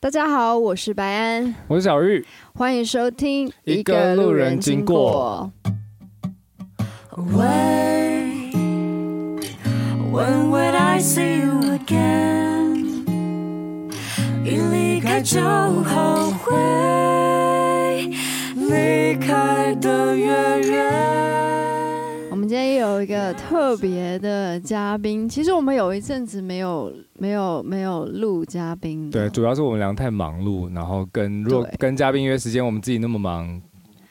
[0.00, 5.50] 大家好，我是白安，我是小玉，欢迎收听一个路人经过。
[7.16, 8.52] When
[10.12, 12.76] When would I see you again？
[14.44, 16.54] 一离开就后悔，
[18.54, 21.37] 离开的越远。
[22.58, 29.08] 今天有一个特别的嘉宾，其实我们有一阵子没有、没有、没有录嘉宾。
[29.12, 33.62] 对，主要是我们俩太忙碌，然后跟若跟嘉宾约时间，我们自己那么忙，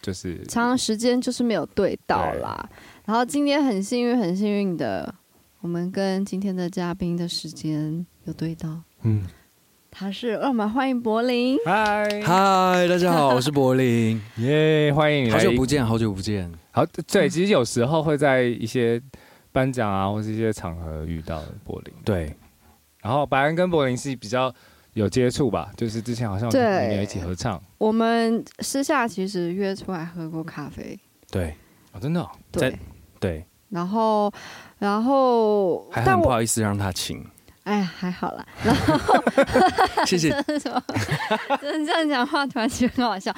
[0.01, 2.69] 就是长长时间就是没有对到啦。
[3.03, 5.13] 然后今天很幸运、很幸运的，
[5.59, 8.69] 我们跟今天的嘉宾的时间有对到。
[9.01, 9.23] 嗯。
[9.91, 11.57] 他是，让我们欢迎柏林。
[11.65, 14.21] 嗨嗨，大家好，我是柏林。
[14.37, 15.31] 耶，欢迎你！
[15.31, 16.49] 好久不见，好久不见。
[16.77, 19.01] 好，对，其实有时候会在一些
[19.51, 21.93] 颁奖啊，或是一些场合遇到柏林。
[22.05, 22.31] 对，
[23.01, 24.53] 然后白安跟柏林是比较
[24.93, 27.59] 有接触吧，就是之前好像我们一起合唱。
[27.79, 30.95] 我们私下其实约出来喝过咖啡。
[31.31, 31.55] 对，
[31.93, 32.29] 哦，真的、哦。
[32.51, 32.77] 对
[33.19, 33.43] 对。
[33.69, 34.31] 然后，
[34.77, 37.25] 然后还很不好意思让他请。
[37.67, 38.45] 哎呀，还好啦。
[38.63, 39.13] 然后，
[40.05, 40.29] 谢谢。
[40.47, 40.81] 真的什么？
[41.61, 43.33] 真的这样讲话，突然觉得很好笑。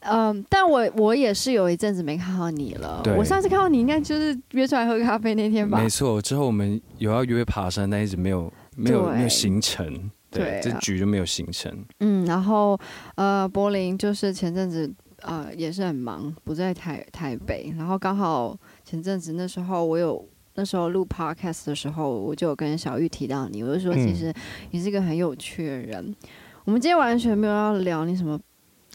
[0.00, 3.00] 嗯，但我我也是有一阵子没看到你了。
[3.04, 3.14] 对。
[3.14, 5.78] 我上次看到你，应该就是约出来喝咖啡那天吧？
[5.80, 6.20] 没错。
[6.20, 10.10] 之后我们有要约爬山，但一直没有没有没有行程。
[10.28, 10.60] 对。
[10.60, 11.72] 对这局就没有行程。
[12.00, 12.76] 嗯，然后
[13.14, 17.72] 呃，柏林就是前阵子呃也是很忙，不在台台北。
[17.78, 20.28] 然后刚好前阵子那时候我有。
[20.58, 24.34] 那时候录 podcast 的时候，我就有跟小玉提到你，我就说其实
[24.72, 26.04] 你是一个很有趣的人。
[26.04, 26.16] 嗯、
[26.64, 28.36] 我们今天完全没有要聊你什么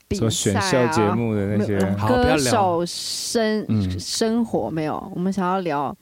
[0.10, 5.10] 比赛啊、选秀节目的那些歌手生生活没有。
[5.16, 5.96] 我们想要聊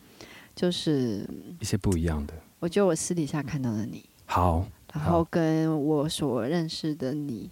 [0.55, 1.23] 就是
[1.59, 2.33] 一些不一样的。
[2.57, 4.65] 我觉得我私底下看到的你，好，
[4.95, 7.47] 然后跟我所认识的你，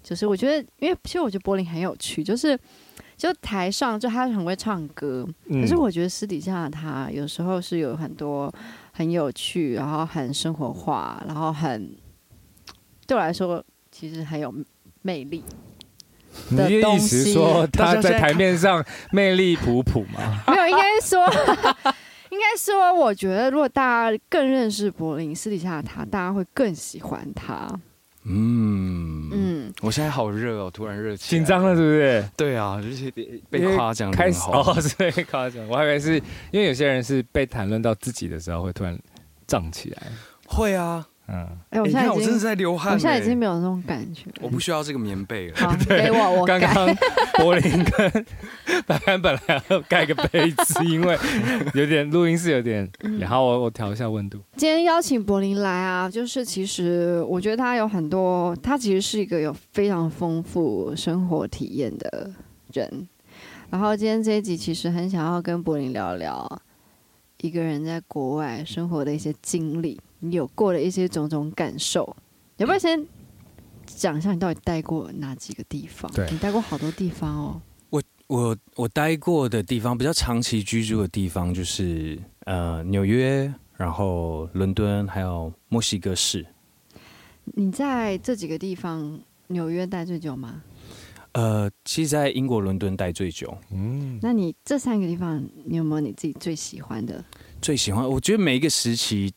[0.00, 2.56] 就是我觉得，因为其实我觉得柏林很有趣，就是。
[3.18, 8.50] 就台上就他很会唱歌，可是我觉得私底下他有时候是有很多
[8.92, 11.94] 很有趣，然后很生活化，然后很
[13.08, 14.54] 对我来说其实很有
[15.02, 15.42] 魅力。
[16.50, 20.44] 你的意思说他在台面上魅力普普吗？
[20.46, 21.26] 没有，应该说
[22.30, 27.68] 应该说，我觉得如果大家更认识柏林，私底下的他，大家会更喜欢他。
[28.24, 32.24] 嗯嗯，我现在好热哦，突然热起来，紧张了是不是？
[32.36, 33.10] 对啊，就是
[33.50, 35.66] 被夸奖开始哦， 是被夸奖。
[35.68, 36.16] 我还以为是
[36.50, 38.98] 因为有些人是被谈论到自己的时候会突然
[39.46, 40.02] 胀起来，
[40.46, 41.06] 会啊。
[41.30, 45.56] 嗯，哎，我现在我真的在流汗，我现在已经没有那种感觉，我不需要这个棉被了。
[45.56, 46.72] 好， 给我，我刚刚
[47.34, 48.26] 柏林跟
[48.86, 51.18] 白安本来要盖个被子，因为
[51.74, 52.90] 有点录音室有点，
[53.20, 54.38] 然后我我调一下温度。
[54.56, 62.30] 今天邀请柏林来啊，就是其实我觉得他有很多，他其实是一个有非常丰富生活体验的
[62.72, 63.06] 人。
[63.68, 66.62] 然后今天这一集其实很想要跟柏林聊聊
[67.42, 70.00] 一个人在国外生活的一些经历。
[70.20, 72.16] 你有过的一些种种感受，
[72.56, 73.06] 要不要先
[73.86, 76.10] 讲一下你到底待过哪几个地方？
[76.12, 77.62] 对，你待过好多地方哦。
[77.90, 86.44] 我我我待过的地方，比较长期居住的地方就是呃纽约，然后伦敦，还有墨西哥市。
[87.44, 90.62] 你在这几个地方，纽约待最久吗？
[91.32, 93.56] 呃，其实，在英国伦敦待最久。
[93.70, 97.24] 嗯，那你这三个地方，你有没有你自己最喜欢的？
[97.62, 99.32] 最喜欢，我觉得每一个时期。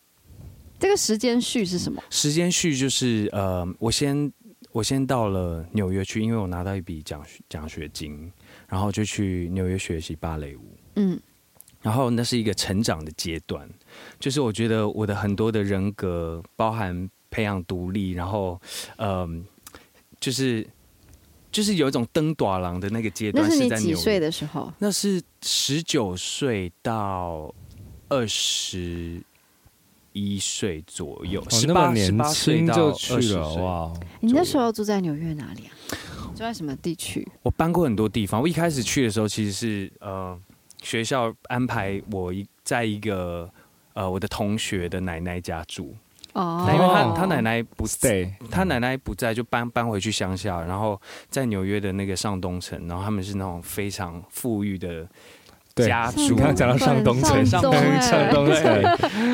[0.82, 2.02] 这个时间序是什么？
[2.10, 4.32] 时间序就是呃，我先
[4.72, 8.32] 我先到了纽约去，因为我拿到一笔奖奖学金，
[8.68, 10.76] 然后就去纽约学习芭蕾舞。
[10.96, 11.20] 嗯，
[11.84, 13.70] 然后那是一个成长的阶段，
[14.20, 18.60] 就是我觉得我的很多的人格，包含培养独立，然后
[18.98, 19.30] 嗯、呃，
[20.20, 20.68] 就是
[21.52, 23.48] 就是有一种登短廊的那个阶段。
[23.48, 24.74] 那是你几岁的时候？
[24.80, 27.54] 那是十九岁到
[28.10, 29.22] 二十。
[30.14, 33.94] 一岁左右，十八十八岁就去了哇！
[34.20, 35.72] 你那时候住在纽约哪里啊？
[36.34, 37.28] 住在什么地区？
[37.44, 38.42] 我搬过很多地方。
[38.42, 40.38] 我一开始去的时候，其实是呃
[40.82, 43.50] 学校安排我一在一个
[43.94, 45.96] 呃我的同学的奶奶家住
[46.34, 51.00] 哦，因为他他奶奶不在，他奶奶不在，就搬搬回去乡下，然后
[51.30, 55.08] 在纽约的那个上东城，然后他们是那种非常富裕的。
[55.86, 58.82] 家族，刚刚讲到上东城，上东上东城，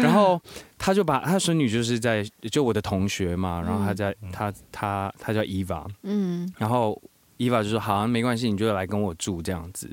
[0.02, 0.42] 然后
[0.78, 7.00] 他就把他孙女就是在就我的同学嘛，然后他在他他他叫伊娃，嗯，然后
[7.38, 9.90] 伊娃就说好啊，没关系，你就来跟我住这样子，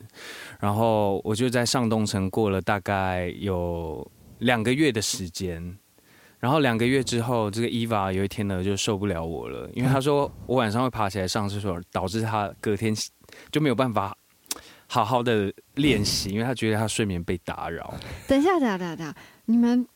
[0.60, 4.06] 然后我就在上东城过了大概有
[4.38, 5.76] 两个月的时间，
[6.40, 12.94] 然后两个月之后，这个伊娃有一天呢就受不了我了，因为他说我晚上会爬起来上厕所，导致他隔天
[13.50, 14.16] 就没有办法
[14.86, 17.94] 好好的练习，因为他觉得他睡眠被打扰。
[18.28, 19.14] 等一下，等一下，等一下，
[19.46, 19.86] 你们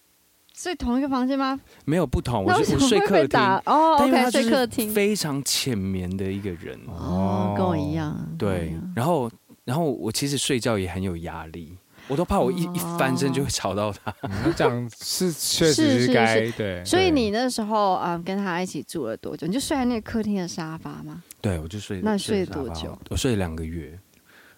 [0.55, 1.58] 睡同一个房间吗？
[1.85, 8.17] 没有不同，我是我睡客厅哦，OK，睡客厅，非常浅眠的一个人哦，跟我一样。
[8.38, 9.31] 对，然后
[9.64, 11.76] 然后我其实睡觉也很有压力。
[12.06, 14.11] 我都怕我一一翻身就会吵到他。
[14.56, 16.82] 这样是确实是该对。
[16.82, 19.46] 所以你那时候嗯跟他一起住了多久？
[19.46, 21.23] 你就睡在那个客厅的沙发吗？
[21.43, 22.00] 对，我就睡。
[22.02, 22.99] 那睡了多久？
[23.11, 23.99] 我睡了两个月，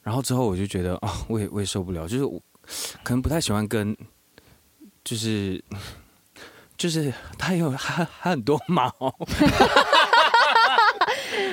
[0.03, 2.41] 然后之后我就觉得啊，我也我也受不了，就是我
[3.03, 3.97] 可能不太喜欢跟，
[5.05, 5.63] 就是
[6.77, 8.91] 就是他有他他很多毛。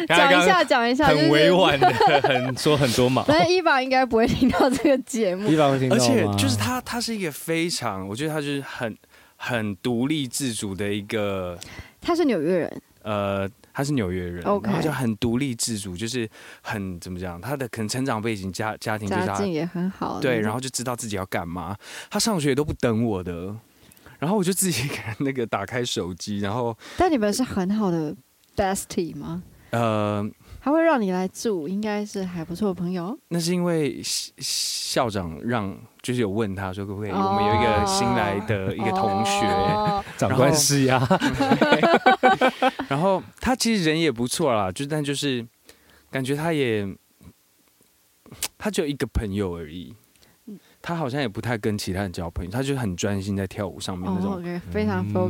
[0.07, 1.87] 讲一下，讲一下，很委婉的，
[2.21, 3.23] 很说很多嘛。
[3.23, 5.95] 反正伊娃应该不会听到这个节目，伊娃会听到。
[5.95, 8.97] 而且就是他，他是一个非常，我觉得他就是很
[9.35, 11.57] 很独立自主的一个。
[11.99, 16.27] 他是纽约人，呃，他是纽约人然后就很独立自主，就是
[16.63, 21.77] 很怎么讲，他的可能成长背景家家庭家境也很好，对，然后就知道自己要干嘛。
[22.09, 23.55] 他上学都不等我的，
[24.17, 26.75] 然后我就自己给那个打开手机，然后。
[26.97, 28.15] 但你们是很好的
[28.55, 29.43] bestie 吗？
[29.69, 30.27] 呃，
[30.59, 33.17] 他会让你来住，应该是还不错的朋友。
[33.29, 40.99] 那是因为校长让，就是有问他说可不可以，我们有一个新来的一个同学，哦、长官施压。
[42.89, 45.45] 然后他其实人也不错啦，就但就是
[46.09, 46.87] 感觉他也，
[48.57, 49.95] 他只有一个朋友而已。
[50.81, 55.29] 他好像也不太跟其他人交朋友，他就很专心在跳舞上面那种，oh, okay, 非常对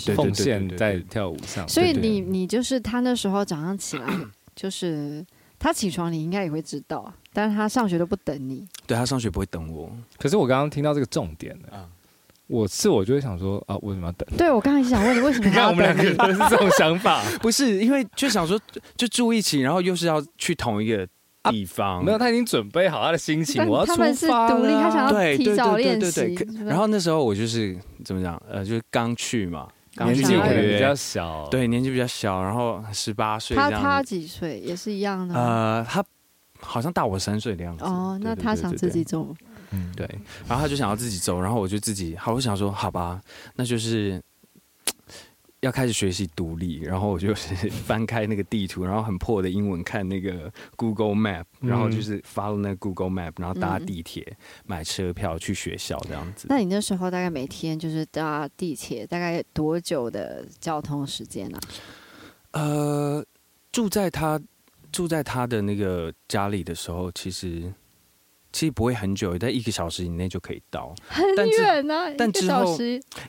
[0.00, 1.68] 对，奉献在跳舞上。
[1.68, 4.06] 所以你你就是他那时候早上起来，
[4.54, 5.24] 就是
[5.58, 8.66] 他起床，你应该也会知道，但是他上学都不等你。
[8.86, 9.90] 对，他上学不会等我。
[10.18, 11.88] 可是我刚刚听到这个重点了，
[12.46, 14.28] 我是我就会想说啊，为什么要等？
[14.36, 15.52] 对，我刚刚想问你，为什么要等？
[15.52, 18.60] 你看我们两个人是这种想法， 不是因为就想说
[18.96, 21.06] 就住一起，然后又是要去同一个。
[21.50, 23.96] 地方、啊、没有，他已经准备好他的心情，我要出发。
[23.96, 26.38] 他们是独立，他想要提早练习。
[26.64, 29.66] 然后那时候我就是怎么讲，呃，就是刚去嘛，
[29.96, 33.56] 年纪可能比较小，对，年纪比较小，然后十八岁。
[33.56, 34.58] 他他几岁？
[34.60, 35.34] 也是一样的。
[35.34, 36.04] 呃，他
[36.60, 37.84] 好像大我三岁的样子。
[37.84, 39.34] 哦，那他想自己走。
[39.70, 40.08] 嗯，对。
[40.48, 43.20] 然后他就想要自己走，然后我就自己，好，我想说，好吧，
[43.56, 44.20] 那就是。
[45.62, 54.36] 要开始学习独立，然后我就是 翻开那个地图，然后很破的英文看那个 Google Map，然后就是 follow 那个 Google Map，然后搭地铁、嗯、
[54.66, 56.48] 买车票去学校这样子。
[56.50, 61.58] 那你那时候大概每天就是搭地铁，大概多久的交通时间呢、
[62.50, 62.60] 啊？
[62.60, 63.24] 呃，
[63.70, 64.40] 住在他
[64.90, 67.72] 住在他的那个家里的时候，其实。
[68.52, 70.94] 其实不会很久，在一个小时以内就可以到。
[71.08, 72.76] 很远啊，但之后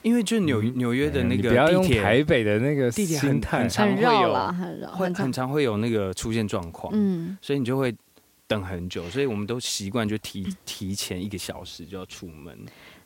[0.02, 6.92] 因为就纽纽约的那个地铁，台北的那个地铁很很常会有，很绕，会很常会有那个出现状况。
[6.94, 7.96] 嗯，所以你就会
[8.48, 12.58] 等很久，所以我们都习惯就提提前一个小时就要出门。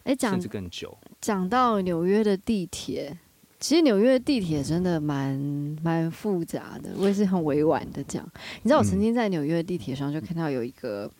[0.04, 0.98] 哎，讲甚至更久。
[1.22, 3.16] 讲到纽约的地铁，
[3.60, 5.38] 其实纽约的地铁真的蛮
[5.84, 6.90] 蛮复杂的。
[6.98, 8.28] 我也是很委婉的讲，
[8.64, 11.12] 你知道我曾经在纽约的地铁上就看到有一个。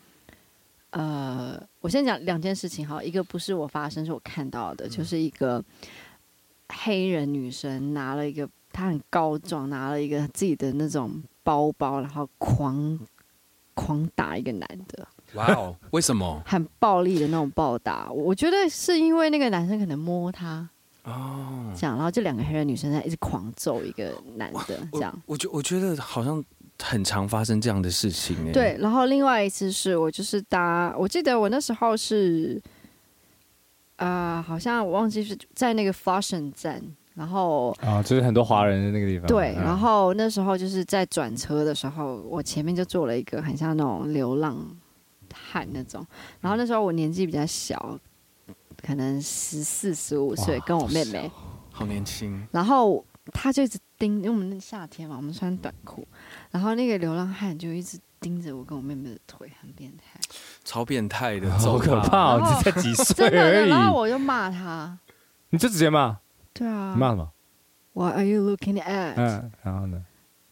[0.90, 5.62] 呃，我先讲两件事情哈，一个不是我发生，是我看到的，就是一个
[6.70, 12.98] 黑人女生拿了一个，她很高壮，拿了一个自己的那种包包，然后狂
[13.74, 15.06] 狂打一个男的。
[15.34, 16.40] 哇哦，为什么？
[16.46, 20.66] 很暴力的那种暴打，我觉得是因为那个男生可能摸她
[21.04, 25.22] 哦，这样，然后这两个黑人女生在一直狂揍一个男的，这样。
[25.26, 26.42] 我觉我觉得好像。
[26.82, 28.52] 很常发生这样的事情哎。
[28.52, 32.60] 对，然后另外一次是我就是搭，我记得我那时候是，
[33.96, 36.82] 啊、呃，好像我忘记是在那个 Flushing 站，
[37.14, 39.26] 然后啊，就是很多华人的那个地方。
[39.26, 44.64] 对，然后那时候就是在转车的时候，我前面就坐了一个很像那种流浪
[45.34, 46.06] 汉那种，
[46.40, 47.98] 然后那时候我年纪比较小，
[48.80, 51.30] 可能十四十五岁，跟我妹妹，
[51.72, 56.06] 好年轻，然后他就一直盯，因为我们那夏天嘛，我们穿短裤。
[56.50, 60.18] 然后那个流浪汉就一直盯着我跟我妹妹的腿，很变态，
[60.64, 62.40] 超变态的，好可怕哦！
[62.40, 63.68] 你才几 岁而已。
[63.68, 64.98] 然后我就骂他，
[65.50, 66.18] 你就直接骂？
[66.52, 66.92] 对啊。
[66.94, 67.30] 你骂什么
[67.92, 69.14] ？What are you looking at？
[69.16, 70.04] 嗯，然后呢？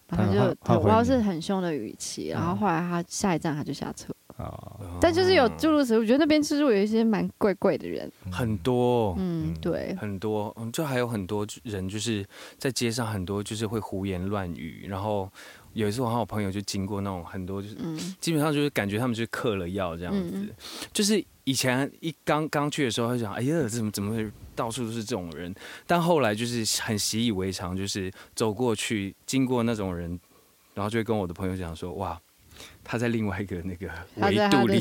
[0.09, 4.15] 然后就我要是很凶的语气，然后后来他下一站他就下车。
[4.37, 4.99] 哦。
[5.01, 9.17] 但就是有诸如此类，我觉得那边其实有一些蛮怪怪的人，很多。
[9.19, 10.55] 嗯，对，很多。
[10.57, 12.25] 嗯，就还有很多人就是
[12.59, 15.29] 在街上，很多就是会胡言乱语，然后。
[15.77, 17.77] 有一次我和我朋友就经过那种很多，就是
[18.19, 20.49] 基本上就是感觉他们就是嗑了药这样子，
[20.91, 25.55] 就是以前一刚刚去的时候，会想，哎呀，这怎么怎么会到处都是这种人？
[25.87, 30.19] 但后来就是很习以为常，就是走过去经过那种人，
[30.73, 32.19] 然后就会跟我的朋友讲说，哇，
[32.83, 34.81] 他在另外一个那个维度里。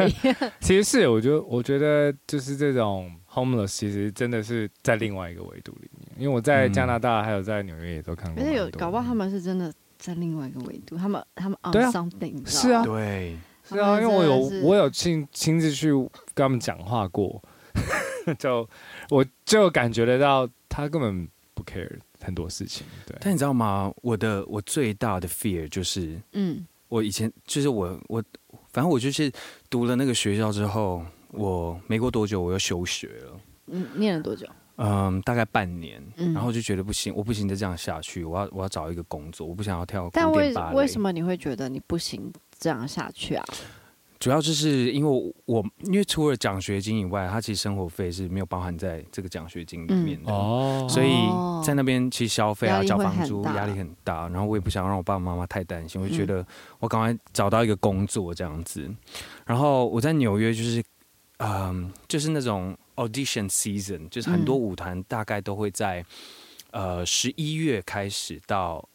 [0.60, 6.06] 其实是，我觉得我觉得就是这种 homeless，其实真的是在另外一个维度里面。
[6.18, 13.36] 因为我在加拿大还有在纽约也都看过，而且有搞不好他们是真的在另外一个维度，他们他们 on something，是啊，对。
[13.68, 17.42] 是啊，因为我有我有亲亲自去跟他们讲话过，
[18.38, 18.68] 就
[19.10, 22.86] 我就感觉得到他根本不 care 很多事情。
[23.04, 23.92] 对，但你知道吗？
[24.02, 28.22] 我的我最大的 fear 就是，嗯，我以前就是我我
[28.72, 29.32] 反正我就是
[29.68, 33.40] 读了那个学校之后，我没过多久我又休学了。
[33.66, 34.46] 嗯，念了多久？
[34.76, 40.08] 嗯，大概半年，然后就觉得不行，我不行，再这样下去，我要我要找一个工作，我不想要跳。
[40.12, 42.32] 但为为什么你会觉得你不行？
[42.58, 43.44] 这样下去啊？
[44.18, 51.10] 主要就是因为我，因为除了奖学金以外，他其实生活费是没有包含在这个奖学金里面的哦，所以
[51.62, 56.44] 在那边其实消费啊、交房租压力很大，然后我也不想让我爸爸妈妈太担心，我就觉得
[56.78, 58.90] 我赶快找到一个工作这样子。
[59.44, 60.82] 然后我在纽约就是，
[61.36, 66.04] 嗯，就是那种 audition season，就是很多舞团大概都会在
[66.72, 68.88] 呃十一月开始到。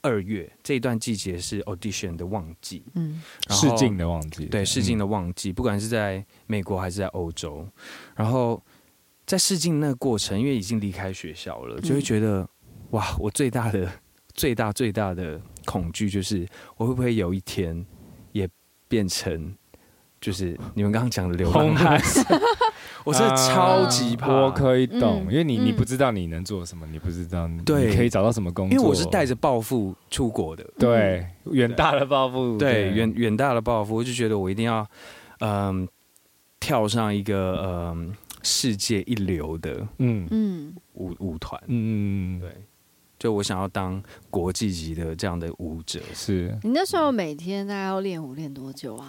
[0.00, 3.20] 二月这一段季节是 audition 的旺季，嗯，
[3.50, 7.66] 试镜的旺季，对，试镜的旺季，不管是在美国还是在欧洲，
[8.14, 8.62] 然后
[9.26, 12.48] 在试镜那个过程，因为已经离开学校了，就会觉得，嗯、
[12.90, 13.90] 哇，我最大的、
[14.34, 17.84] 最大、最大的恐惧就是，我会不会有一天
[18.30, 18.48] 也
[18.86, 19.52] 变成，
[20.20, 22.00] 就是你们刚刚讲的流浪汉。
[23.04, 28.76] 我是超级怕，我可以懂，因为你你不知道你能做什么，你不知道你可以找到什么工作。
[28.76, 34.86] 因为我是带着抱负出国的，对，远大的抱负，对，远远大的抱负，我就觉得我一定要，
[35.40, 35.88] 嗯，
[36.60, 40.26] 跳上一个嗯世界一流的嗯。
[40.30, 40.74] 嗯。
[40.94, 42.40] 舞舞团，嗯嗯。
[42.40, 42.50] 对，
[43.18, 46.00] 就我想要当国际级的这样的舞者。
[46.12, 46.58] 是。
[46.62, 49.08] 你那时候每天大概要练舞练多久啊？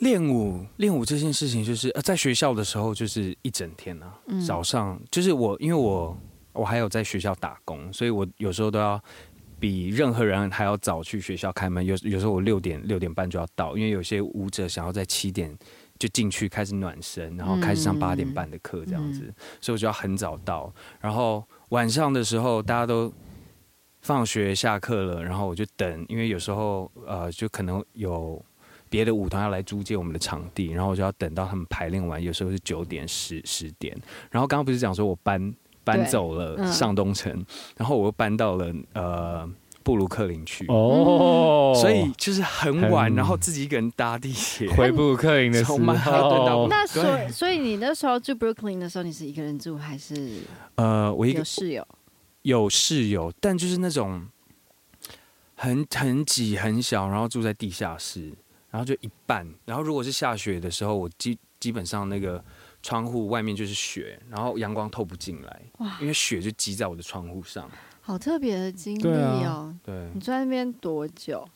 [0.00, 4.18] 练舞，练舞这件事情就是呃，在学校的时候就是一整天呐、啊。
[4.26, 6.16] 嗯、早上就是我，因为我
[6.52, 9.02] 我还有在学校打工，所以我有时候都要
[9.58, 11.84] 比任何人还要早去学校开门。
[11.84, 15.54] 有有时候我六点六点半就要到，因为有些舞者想要在七点
[15.98, 20.72] 就进去开始暖身，然后开始上八点半的课这样子，嗯、所以我就要很早到。
[20.98, 23.12] 然后晚上的时候大家都
[24.00, 28.42] 放学下课了，然后我就等，因为有时候呃就可能有。
[28.90, 33.96] 别的舞团要来租借我们的场地，然后我就要等到他们排练完，有时候是九点、十十点。
[34.30, 35.54] 然后刚刚不是讲说我搬
[35.84, 37.46] 搬走了上东城，嗯、
[37.78, 39.48] 然后我又搬到了呃
[39.82, 45.78] 布鲁克林去哦，所以就是很晚，很然后自己一个人搭地铁回布鲁克林的时候。
[46.68, 50.40] 那所所以你那时候住布鲁克林的时候，你是一个人住还是
[50.74, 51.86] 呃我一个室友
[52.42, 54.26] 有室友，但就是那种
[55.54, 58.32] 很很挤很小，然后住在地下室。
[58.70, 62.42] 然后就一半，然后如果是下雪的时候，我基基本上那个
[62.82, 67.68] 窗户外面就是雪，然后阳光透不进来，哇，因为雪就积在我的窗户上。
[68.00, 69.06] 好特别的经历
[69.44, 69.74] 哦。
[69.82, 71.46] 对，啊、对，你住在那边多久？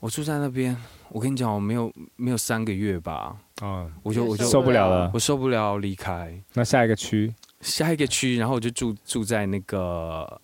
[0.00, 0.76] 我住在那边，
[1.08, 3.36] 我跟你讲，我没有没有三个月吧。
[3.62, 6.38] 啊，我就我就受不了了，我受不了离开。
[6.52, 10.40] 那下一个区，下一个区，然后我就住住在那个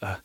[0.00, 0.18] 呃。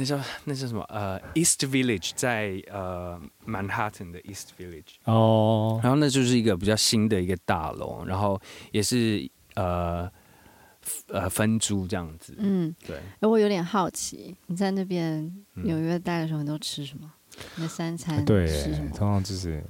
[0.00, 0.82] 那叫那叫什么？
[0.88, 8.40] 呃，East Village 在呃曼哈顿的 East Village 哦，然后那就是一个比较新的一个大楼，然后
[8.72, 10.10] 也是呃
[11.08, 12.34] 呃分租这样子。
[12.38, 12.98] 嗯，对。
[13.28, 17.12] 我有点好奇，你在那边纽约待的时候，你都吃什么？
[17.56, 18.88] 你的三餐对吃什么？
[18.96, 19.62] 通常就是。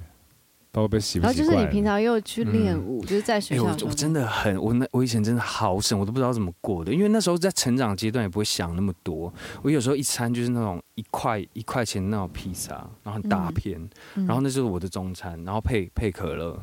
[0.71, 3.69] 包被洗不洗，然后就是你平常又去练舞，嗯、就是在学校、欸。
[3.83, 6.93] 我我真的很，我那我以前真的好省，我都不知道怎么过的。
[6.93, 9.31] 因为那时候在成长阶段，也不会想那么多。
[9.61, 12.73] 我有时候一餐就是那种一块一块钱那种披萨，
[13.03, 13.79] 然后很大片，
[14.15, 16.57] 嗯、然后那就是我的中餐，然后配配可乐。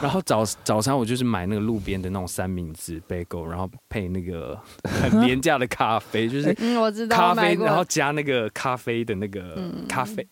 [0.00, 10.26] 然后早早餐我就是买那个路边的那种三明治 bagel，然后配那个很 廉价的咖啡，就是嗯我知道咖啡，然后加那个咖啡的那个咖啡。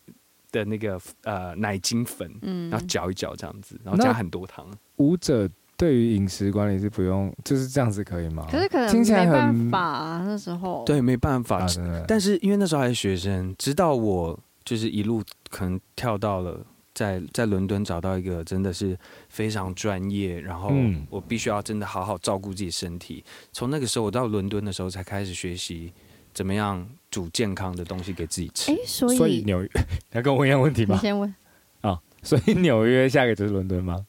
[0.54, 4.66] 的那个呃奶精粉，嗯，然后搅一搅这样子，然后加很多糖。
[4.98, 8.46] 舞者对于饮食管理是不用，就是这样子可以吗？
[8.48, 11.64] 可是可能听起来没办法啊，那时候对，没办法。
[11.64, 15.20] 啊、但是因为那时候还是学生，直到我就是一路
[15.50, 18.96] 可能跳到了在在伦敦找到一个真的是
[19.28, 20.72] 非常专业，然后
[21.10, 23.24] 我必须要真的好好照顾自己身体。
[23.52, 25.92] 从那个时候我到伦敦的时候才开始学习
[26.34, 26.86] 怎么样。
[27.10, 28.72] 煮健康的东西给自己吃。
[28.72, 29.70] 哎，所以纽约，
[30.10, 30.96] 要跟我问一样问题吗？
[30.96, 31.32] 你先问。
[31.80, 34.04] 啊，所以纽约下一个就是伦敦吗？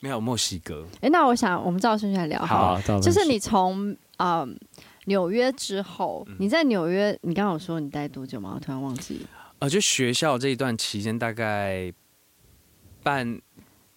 [0.00, 0.86] 没有墨西哥。
[0.96, 4.46] 哎、欸，那我想我们照顺序来聊好，好就是你从啊
[5.06, 8.52] 纽约之后，嗯、你在纽约，你刚刚有说你待多久吗？
[8.56, 9.24] 我突然忘记。
[9.60, 11.90] 呃，就学校这一段期间大概
[13.02, 13.40] 半。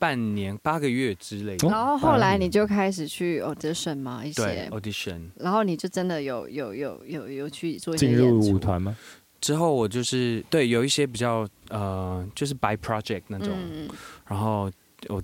[0.03, 4.21] 半年八个月之类的，然后后来你就开始去 audition 吗？
[4.25, 8.97] 一些 audition，然后你就真的有有有有有去做进入舞团吗？
[9.39, 13.87] 之后我就是对有一些比较呃，就是 by project 那种，嗯、
[14.27, 14.69] 然后
[15.07, 15.23] 我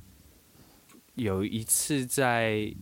[1.15, 2.73] 有一次在。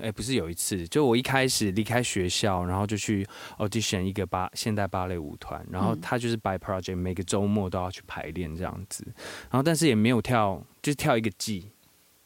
[0.00, 3.26] 哎，不是有一次，就我一开始离开学校，然后就去
[3.58, 9.04] audition 一个芭现代芭蕾舞团，然后他就是 by project，每个周末都要去排练这样子，
[9.50, 11.70] 然后但是也没有跳，就是跳一个季，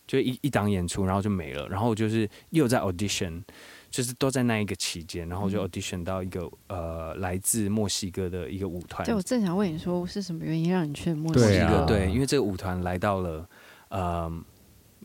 [0.06, 3.42] 就一一档演出，然后就没了，然后就是又在 audition，
[3.90, 9.06] 就是都在那一个期间，然后就 audition 到一个呃来自墨西哥的一个舞团。
[9.06, 11.46] 对，我正想问你说是什么原因让你去墨西哥？
[11.46, 13.48] 对啊，对，因为这个舞团来到了
[13.88, 14.44] 呃。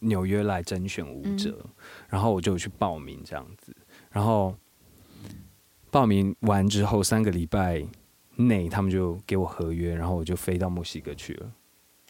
[0.02, 1.70] 纽约来甄选舞者，嗯、
[2.10, 3.76] 然后我就去报名这样子，
[4.12, 4.56] 然后
[5.92, 7.84] 报名完之后三个礼拜
[8.36, 11.52] 内，他们就给我合约，然后我就飞到墨西哥去了。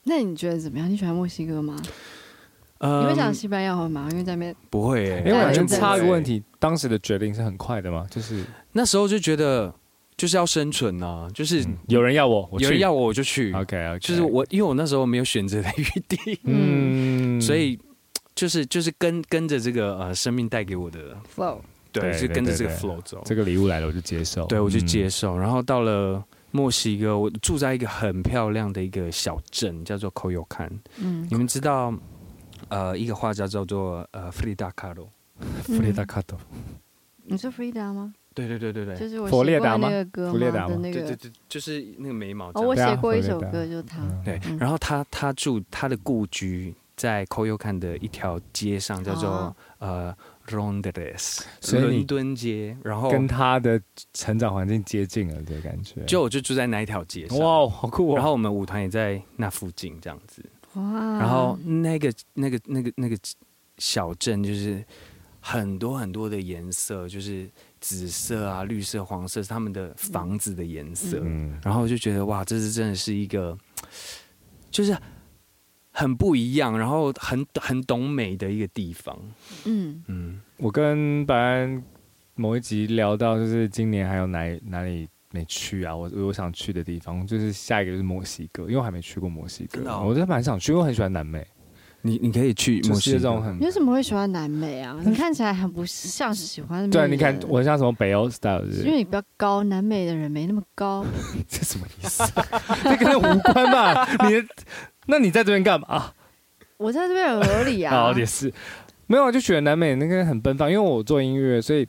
[0.04, 0.90] 那你觉得怎么样？
[0.90, 1.82] 你喜欢墨西哥吗？
[2.80, 4.08] 嗯、你会讲西班牙话吗？
[4.12, 5.20] 因为在那边不会、欸。
[5.20, 8.06] 因为我先插一个问题，当时的决定是很快的吗？
[8.10, 9.74] 就是那时候就觉得。
[10.18, 13.52] 就是要生存呐、啊，就是、嗯、有人要我，我有人要我我就去。
[13.52, 17.15] OK OK，就是我，因为我那时候没有选择的余地，嗯，
[17.46, 17.80] 所以
[18.34, 21.60] 就是就是跟跟着这个呃生命带给我的 flow，
[21.92, 23.22] 对，对就跟着这个 flow 走。
[23.26, 24.46] 这个礼物来了，我就接受。
[24.48, 25.36] 对，我就接受。
[25.36, 30.72] 嗯、然后到了墨西哥，我住在一个很漂亮的一个小镇，叫做 Coyoacan。
[30.98, 31.94] 嗯，你们知道
[32.70, 35.10] 呃一个画家叫做呃弗里达卡罗，
[35.64, 36.40] 弗里达卡罗，
[37.24, 38.14] 你是弗里达吗？
[38.34, 40.68] 对对对对对，就是我写过那个歌吗？
[40.68, 42.50] 的那个，对对对，就是那个眉毛。
[42.54, 44.02] 哦，我写过一首歌，就是他。
[44.26, 50.16] 对，然后他他住他的故居在 Coyoacan 的一条街上，叫做呃
[50.48, 52.78] Rondeles，伦敦街。
[52.84, 53.82] 然后跟他的
[54.14, 56.04] 成长环境接近了，的感觉。
[56.06, 58.16] 就我就住在那一条街上，哇，好酷哦！
[58.16, 60.44] 然后我们舞团也在那附近，这样子。
[60.74, 61.20] 哇！
[61.20, 63.18] 然后那个那个那个那个
[63.78, 64.84] 小镇就是
[65.40, 67.50] 很多很多的颜色，就是。
[67.82, 73.56] 紫色啊，绿色、黄色是他们的房子的颜色，嗯、然后我就觉得哇，这是真的是一个，
[74.72, 74.98] 就是
[75.96, 79.18] 很不一样，然后很很懂美的一个地方。
[79.64, 81.82] 嗯嗯，我跟白安
[82.36, 85.96] 某一集聊到，就是今年还有哪哪里没去啊？
[85.96, 91.46] 我我想去的地方，就是下一个就是墨西哥，因为我还没去过墨西哥，哦、我真的蛮想去，因为我很喜欢南美。
[92.02, 94.96] 你你可以去墨西哥，你为什么会喜欢南美啊？
[95.04, 96.88] 你看起来很不像是喜欢。
[96.92, 101.04] 对，你看我像什么北欧 style，因为你比较高，南美的人没那么高。
[101.50, 102.24] 这什么意思？
[102.84, 104.08] 这跟你无关吧？
[104.30, 104.36] 你
[105.06, 106.14] 那你在这边干嘛？
[106.78, 107.92] 我在这边很合理啊。
[107.92, 108.52] 好， 也是，
[109.08, 111.88] 没有，就觉得南美那个很奔放，因为我做音乐，所以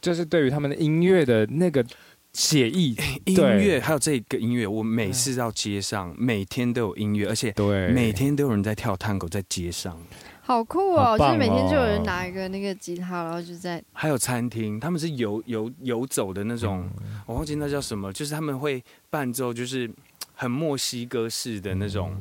[0.00, 1.84] 就是对于他们的音乐的那个。
[2.32, 9.98] 写意音乐，还有这个音乐，我每次到街上，每天都有音乐，而且对，每天都有人在跳探戈，在街上，
[10.42, 11.16] 好酷哦！
[11.18, 13.82] 就是每天就有人拿一个那个吉他，然后就在。
[13.94, 16.86] 还有餐厅，他们是游游游走的那种，
[17.24, 19.90] 我忘记那叫什么，就是他们会伴奏，就是
[20.34, 22.14] 很墨西哥式的那种，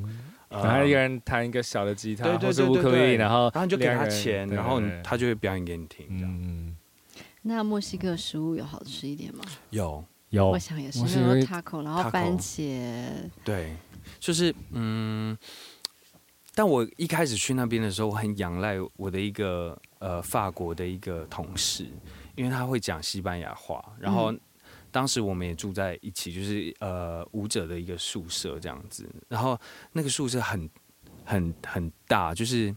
[0.50, 6.76] 然后一个人弹一个小的吉他，或者乌克丽丽，然后然后你就给他钱，然后他就会表演给你听，这样。
[7.42, 9.44] 那墨西哥食物有好吃一点吗？
[9.70, 10.04] 有。
[10.32, 13.08] 有，我想也是，因为 taco，然后番茄，
[13.44, 13.74] 对，
[14.20, 15.38] 就是嗯，
[16.54, 21.86] 但我一开始去那边的时候，我很仰赖我的一个呃法国的一个同事，
[22.36, 24.34] 因为他会讲西班牙话，然后
[24.96, 29.60] 当时我们也住在一起，就是呃舞者的一个宿舍这样子，然后
[29.92, 30.70] 那个宿舍很
[31.26, 32.74] 很很大，就是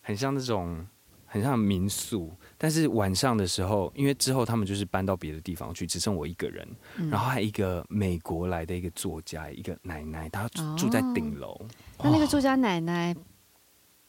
[0.00, 0.84] 很像那种
[1.26, 2.32] 很像民宿。
[2.58, 11.56] 但是晚上的时候，因为之后他们就是搬到别的地方去，只剩我一个人，嗯、然后还有一个美国来的一个作家，一个奶奶，她住在顶楼。
[12.02, 13.14] 那那个作家奶奶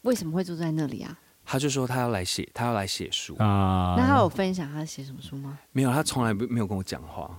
[0.00, 1.16] 为什么会住在那里啊？
[1.44, 3.94] 他就说他要来写，他要来写书啊。
[3.96, 5.60] 那他有分享他写什么书吗？
[5.70, 7.36] 没有，他从来没有跟我讲话哦。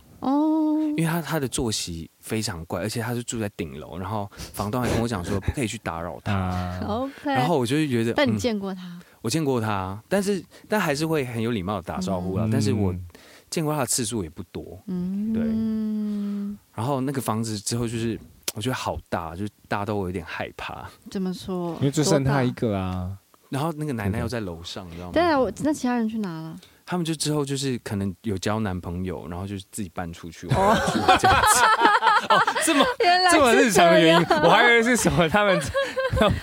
[0.97, 6.79] 因为他他的作息非常怪，而且他是住在顶楼，然后房东还跟我讲说不可以去打扰他。
[6.87, 8.81] OK，然后我就觉得，但你见过他？
[8.83, 12.43] 嗯我见过他，但是但还是会很有礼貌的打招呼啦。
[12.43, 12.93] 嗯、但是我
[13.49, 16.59] 见过他的次数也不多，嗯，对。
[16.75, 18.19] 然后那个房子之后就是，
[18.53, 20.89] 我觉得好大，就大到我有点害怕。
[21.09, 21.73] 怎么说？
[21.75, 23.17] 因为就剩他一个啊。
[23.47, 25.13] 然后那个奶奶又在楼上，你知道吗？
[25.13, 26.59] 对啊，我那其他人去哪了？
[26.85, 30.47] 他们就之后就是可能有交男朋友，然后就是自己搬出去。
[30.47, 30.75] 哦，
[31.19, 31.63] 这样子。
[32.29, 32.85] 哦，这么
[33.31, 35.59] 这么日常的原因，我还以为是什么他们。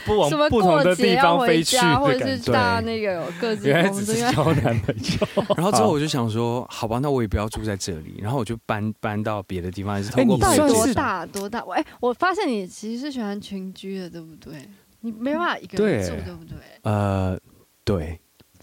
[0.04, 5.44] 不往不同的地方飞去，或者是搭那个各自原来只是交男朋友。
[5.56, 9.94] 然后之后我就想说，好吧，那我也不要住在这里，然后我就搬搬到别的地方。
[9.94, 11.64] 还是透过到底多大多大？
[11.64, 14.68] 我哎，我发现你其实是喜欢群居的，对不对？
[15.02, 16.56] 你没办法一个人住，对不对？
[16.82, 17.38] 呃，
[17.84, 18.20] 对。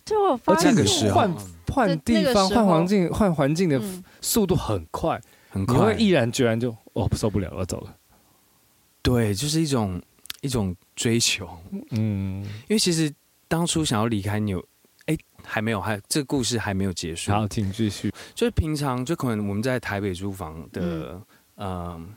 [0.08, 0.74] 就我发现
[1.14, 1.30] 换
[1.70, 3.78] 换地方、换环境、换环境的
[4.22, 7.94] 速度很快，很快，你会毅然决然就哦受不了了，走了。
[9.02, 10.02] 对，就是一种
[10.40, 11.50] 一种追求，
[11.92, 13.14] 嗯，因为其实
[13.50, 14.66] 当初想要离开纽，
[15.08, 17.34] 哎，还没有，还这个故事还没有结束。
[17.34, 18.10] 好，请继续。
[18.34, 21.22] 就是平常就可能我们在台北租房的，
[21.58, 22.16] 嗯，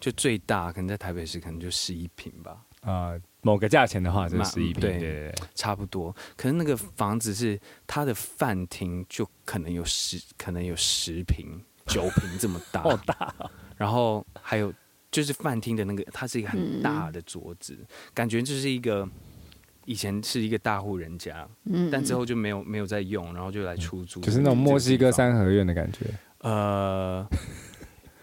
[0.00, 2.56] 就最大可能在台北市可能就十一平吧。
[2.84, 6.14] 啊，某个价钱的话就是十一平，对对对，差不多。
[6.36, 13.34] 可是那个房子是它的饭厅，就可能有十，可能有十平、九平这么大， 好大。
[13.76, 14.72] 然后还有。
[15.10, 19.08] 就是饭厅的那个，它是一个很大的桌子，嗯、感觉就是一个
[19.84, 26.06] 以前是一个大户人家，嗯，但之后就没有没有再用，然后就来出租，就是那种墨西哥三合院的感觉。
[26.40, 27.24] 呃，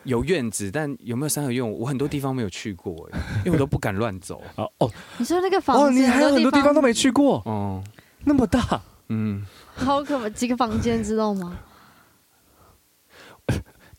[0.03, 3.09] 有院子，但有没有三合院，我很多地方没有去过，
[3.45, 4.41] 因为我都不敢乱走。
[4.55, 7.83] 哦哦，你说那个房子，哦，你还有很多地方都没去过，哦，
[8.23, 11.57] 那么大，嗯，好可怕，几个房间知道吗？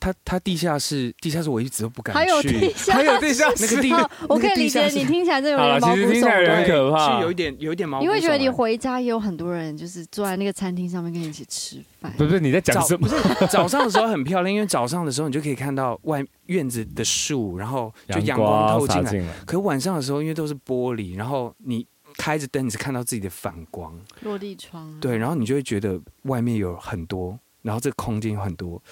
[0.03, 2.19] 他他地下室，地下室我一直都不敢去。
[2.19, 3.93] 还有地下，还有地下那个地，
[4.29, 8.01] 我可以理解你听起来这有点毛骨悚然，其实听起来很可怕，是有一点有一点毛。
[8.01, 12.13] 你会觉得你回家也有很多人，就是坐在那个餐厅上面跟你一起吃饭。
[12.19, 13.07] 不是你在讲什么？
[13.07, 19.13] 不是早上的时候很漂亮，因为早上的时候你就可以看到外院子的树，然后就阳光透进来。
[19.47, 21.87] 可是晚上的时候，因为都是玻璃，然后你
[22.17, 23.97] 开着灯，你是看到自己的反光。
[24.23, 24.93] 落地窗。
[25.01, 28.83] 对，然后你就会觉得外面有很多，然后这个空间有很多。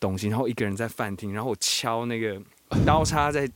[0.00, 2.40] 东西，然后一个人在饭厅，然后我敲那个
[2.86, 3.48] 刀叉在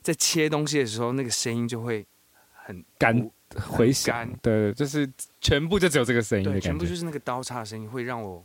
[0.00, 2.06] 在切东西的时候，那个声音就会
[2.52, 5.06] 很干回响，对，就是
[5.40, 8.42] 全部就只有这个声音全部就是那个刀叉的声音会让我，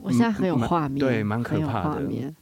[0.00, 2.34] 我现在很有画面，对，蛮可怕的。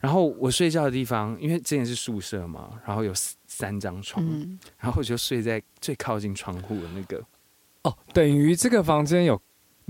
[0.00, 3.12] 然后我睡觉的地方，因为之前是宿舍嘛，然后有
[3.46, 7.22] 三张床，嗯、然后我就睡在最靠近窗户的那个，
[7.82, 9.40] 哦，等于这个房间有。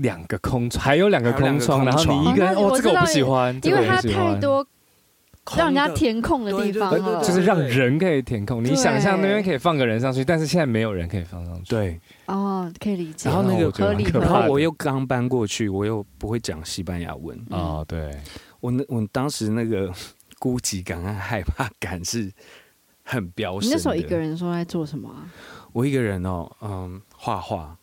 [0.01, 4.65] 两个空窗，还有两个空窗，然后你一个人哦，这个我不喜欢，因为它太多
[5.57, 8.63] 让人家填空的地方了，就是让人可以填空。
[8.63, 11.69] 你想象那边可以放个人上去，但是现在没有人可以放上去。
[11.69, 13.29] 对，哦，可以理解。
[13.29, 17.83] 然后那个合理，然后我又刚搬过去，我又不会讲西班牙文啊。
[17.87, 18.15] 对，
[18.59, 19.91] 我那我当时那个
[20.39, 22.31] 孤寂感和害怕感是
[23.03, 23.69] 很飙升。
[23.69, 25.25] 你那时候一个人说在做什么啊？
[25.73, 27.75] 我一个人哦，嗯，画画。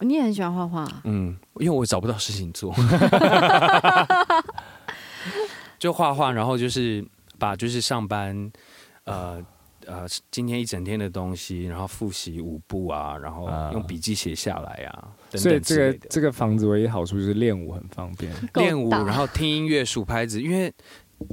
[0.00, 2.74] 你也很喜欢画画，嗯，因为我找不到事情做，
[5.78, 7.02] 就画画，然后就是
[7.38, 8.52] 把就是上班，
[9.04, 9.42] 呃
[9.86, 15.42] 呃，今天一整天的东西，然后复习舞步啊，然后用笔记写下来啊，等等。
[15.42, 20.70] 所以这个这个房子唯一好处就是练舞很方便，练舞，然后听音乐、数拍子，因为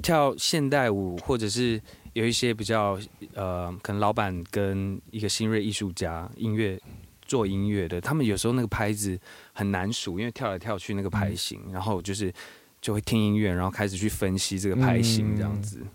[0.01, 1.81] 跳现代舞或者是
[2.13, 2.97] 有一些比较
[3.33, 6.79] 呃，可能老板跟一个新锐艺术家音乐。
[7.33, 9.19] 做音乐的，他们有时候那个拍子
[9.53, 12.31] 很难数，因为跳来跳去那个拍型，嗯、然后就是
[12.79, 15.89] 就会听音乐，然后开始去分析这个拍型，这样子，嗯、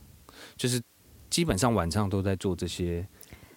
[0.57, 0.83] 就是
[1.31, 3.07] 基本上晚上都在做这些，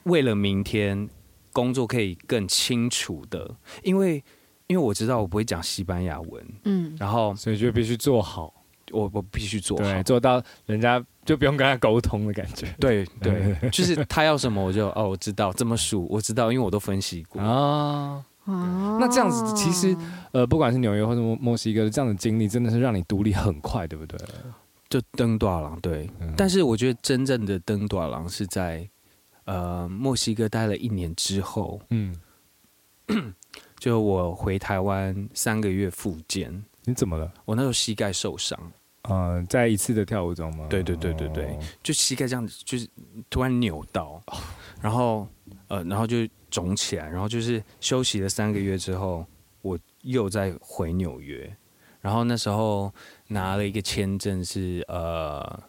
[0.04, 1.10] 为了明天
[1.52, 4.24] 工作可以更清楚的，因为
[4.68, 8.61] 因为我知道我不会讲西班牙文，嗯，然后所以就必须做好。
[8.92, 12.68] 我我必须做好，做到人家就不用跟他沟通的感觉。
[12.80, 18.24] 对 对，就是他要什么我就哦，我知道这么数，我知道，因为我都分析过啊。
[18.46, 19.96] 哦，那这样子其实
[20.32, 24.18] 呃，不管是纽约或者墨西哥的这样的经历，真的是让你独立很快，对不对？
[24.90, 28.86] 就登大人对，嗯、但是我觉得真正的登大人是在
[29.46, 32.14] 呃墨西哥待了一年之后，嗯，
[33.80, 36.52] 就我回台湾三个月复健，
[36.84, 37.32] 你怎么了？
[37.46, 38.60] 我那时候膝盖受伤。
[39.04, 40.68] 呃，在一次的跳舞中吗？
[40.70, 42.88] 对对对对对，哦、就膝盖这样子，就是
[43.32, 44.22] 突然扭到，
[44.80, 45.28] 然后
[45.68, 46.18] 呃，然后就
[46.52, 49.26] 肿起来，然后就是休息了三个月之后，
[49.64, 51.52] 我又再回纽约，
[52.00, 52.94] 然后那时候
[53.28, 55.64] 拿了一个签证是，是呃，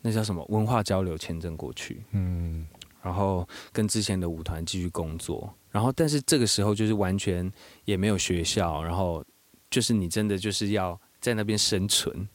[0.00, 2.66] 那叫什么文化交流签证过去，嗯，
[3.02, 7.52] 然后跟之前的舞团继续工作，然后但是这个时候就是完全
[7.84, 9.22] 也没有学校，然后
[9.68, 12.26] 就是你真的就是要在那边生存。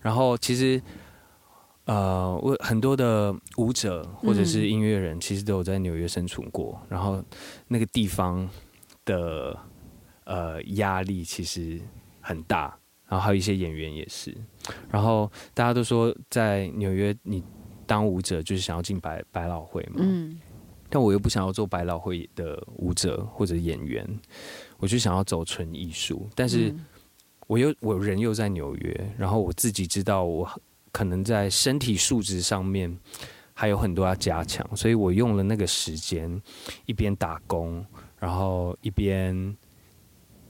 [0.00, 0.80] 然后其实，
[1.84, 6.78] 呃，我很多的舞者或者是音乐人，其实都有在纽约生存过。
[6.82, 7.22] 嗯、然后
[7.68, 8.48] 那个地方
[9.04, 9.58] 的
[10.24, 11.80] 呃压力其实
[12.20, 12.76] 很大，
[13.08, 14.36] 然后还有一些演员也是。
[14.90, 17.42] 然后大家都说，在纽约你
[17.86, 19.96] 当舞者就是想要进百百老汇嘛。
[19.98, 20.40] 嗯。
[20.92, 24.04] 但我又不想要做百老汇的舞者或者演员，
[24.78, 26.28] 我就想要走纯艺术。
[26.34, 26.74] 但是
[27.50, 30.48] 我又我人又在纽约，然后我自己知道我
[30.92, 32.96] 可能在身体素质上面
[33.52, 36.40] 还有很多要加强，所以我用了那个时间
[36.86, 37.84] 一边打工，
[38.20, 39.56] 然后一边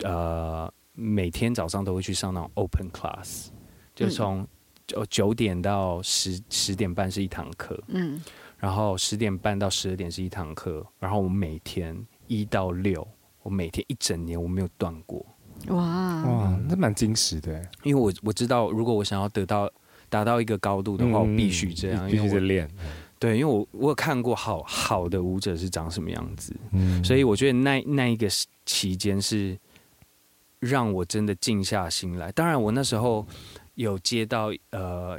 [0.03, 3.47] 呃每天早上都会去上那种 open class，
[3.95, 4.47] 就从
[4.87, 8.23] 九九点到十十点半是一堂课，嗯。
[8.59, 13.09] 然后十点半到十二点是一堂课，然后我每天一到六，
[13.43, 15.25] 我每天一整年我没有断过。
[15.69, 15.77] 哇
[16.25, 17.61] 哇，那蛮精实的。
[17.83, 19.71] 因为我我知道，如果我想要得到
[20.09, 22.69] 达到一个高度的话，嗯、我必须这样，必须得练。
[23.19, 28.27] 对，因为我我有看过好好的舞者是长什么样子，嗯，所以我觉得那那一个
[28.65, 29.59] 期间是
[30.59, 32.33] 让我真的静下心来。
[32.33, 33.27] 当然，我那时候
[33.75, 35.19] 有接到呃。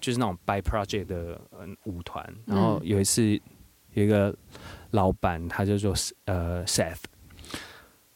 [0.00, 1.40] 就是那种 by project 的
[1.84, 3.40] 舞团，然后有一次
[3.94, 4.36] 有一个
[4.90, 5.94] 老板，他就说
[6.26, 6.98] 呃 Seth，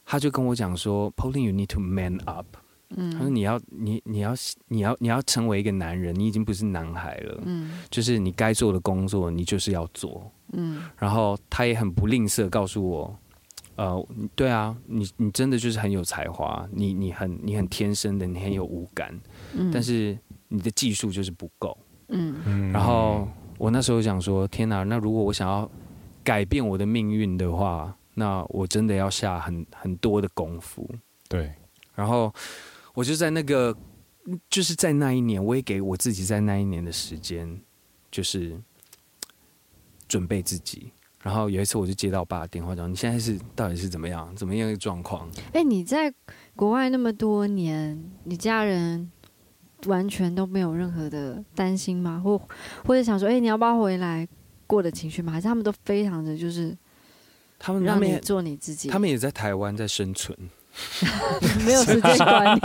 [0.08, 2.46] 他就跟我讲说，Pauline，you need to man up。
[2.96, 4.34] 嗯，他说你要你你要
[4.68, 7.42] 你要你要成为一个男人，你已经不是男孩了。
[7.44, 10.32] 嗯，就是你该做的工作，你就是要做。
[10.52, 13.18] 嗯，然后他也很不吝啬告诉我，
[13.76, 19.14] 呃，对啊，你你真的就是很有才华，你你很你很天生的，你很有五感。
[19.54, 20.18] 嗯，但是。
[20.50, 21.76] 你的技术就是不够，
[22.08, 25.70] 嗯，然后我那时候想说，天哪，那如果我想要
[26.24, 30.88] 改变我的命运的话，那我真的要下很很多的功夫，
[31.28, 31.54] 对。
[31.94, 32.34] 然后
[32.92, 33.74] 我就在那个，
[34.50, 37.60] 就是在那一年，我也给我自己在那一年的时间，
[38.10, 38.60] 就是
[40.06, 40.92] 准备自己。
[41.22, 46.12] 然后有一次，我就接到我爸的电话，讲：“你现在是到底是怎么样，怎么样的状况？”哎，你在
[46.54, 49.10] 国外那么多年，你家人？
[49.86, 52.20] 完全都没有任何的担心吗？
[52.24, 52.36] 或
[52.84, 54.26] 或者想说，哎、欸，你要不要回来
[54.66, 55.32] 过的情绪吗？
[55.32, 56.76] 还是他们都非常的就是，
[57.58, 60.36] 他们让你做你自己，他们也在台湾在生存，
[61.64, 62.60] 没有时间管理，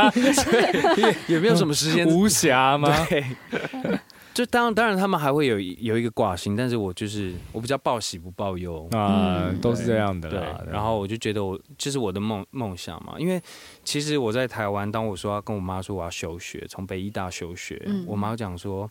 [1.02, 3.06] 也也没有什么时间无暇吗？
[3.10, 3.26] 对。
[4.34, 10.40] 就当，当然他们还会有有一个挂心，但是我就是我比较报喜不报忧啊，嗯、都是这样的对。
[10.72, 13.40] 然后我就觉得我这、就是我的梦梦想嘛，因为
[13.84, 18.90] 其实我在台湾，当我说要跟我妈说我要休学，从北医大休学，嗯、我妈讲说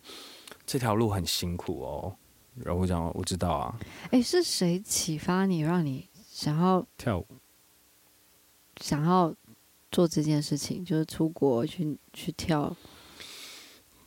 [0.65, 2.15] 这条路很辛苦哦。
[2.55, 3.79] 然后我讲我知道啊。
[4.11, 7.27] 哎，是谁启发你，让你想要跳舞，
[8.81, 9.33] 想要
[9.91, 12.75] 做这件事情，就是出国去去跳？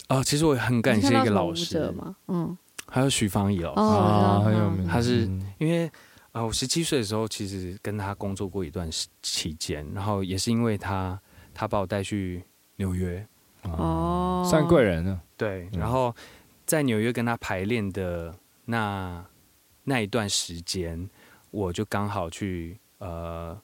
[0.09, 1.93] 啊、哦，其实我很感谢一个老师，
[2.29, 2.57] 嗯，
[2.87, 3.81] 还有许芳怡老师。
[3.81, 4.87] 啊，很有名。
[4.87, 5.23] 他是
[5.59, 5.87] 因为
[6.31, 11.21] 啊、呃，我十七岁的时候，其实跟他工作过一段时期间，然后也是因为他，
[11.53, 12.45] 他把我带去
[12.77, 13.27] 纽约，
[13.63, 15.21] 哦，算贵人了。
[15.37, 16.15] 对，然后
[16.67, 18.35] 在纽约跟他排练的
[18.67, 19.25] 那
[19.85, 21.09] 那一段时间，
[21.51, 23.59] 我就刚好去呃。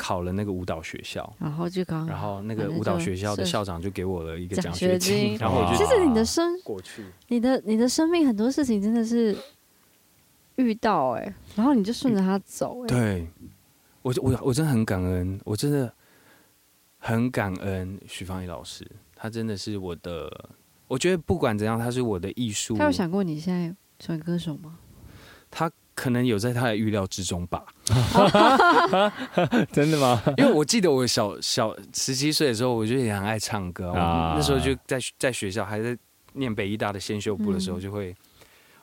[0.00, 9.36] 考了那个舞蹈学校，然后就刚，然后那个舞蹈学校的校长就给我了一个奖学金，然后我就其实你的生过去，你的你的生命很多事情真的是
[10.54, 13.28] 遇到哎、欸，然后你就顺着他走哎、欸，对，
[14.02, 15.92] 我我我真的很感恩，我真的
[16.98, 20.50] 很感恩徐芳怡老师，他真的是我的，
[20.88, 22.76] 我觉得不管怎样，他是我的艺术。
[22.76, 24.78] 他有想过你现在成为歌手吗？
[25.50, 25.70] 他。
[25.98, 27.64] 可能有在他的预料之中吧，
[29.72, 30.22] 真的吗？
[30.38, 33.90] 因为我记得我小小十七岁的时候，我就也很爱唱歌。
[33.94, 35.98] 啊、那时候就在在学校还在
[36.34, 38.16] 念北艺大的先修部的时候，就会、嗯、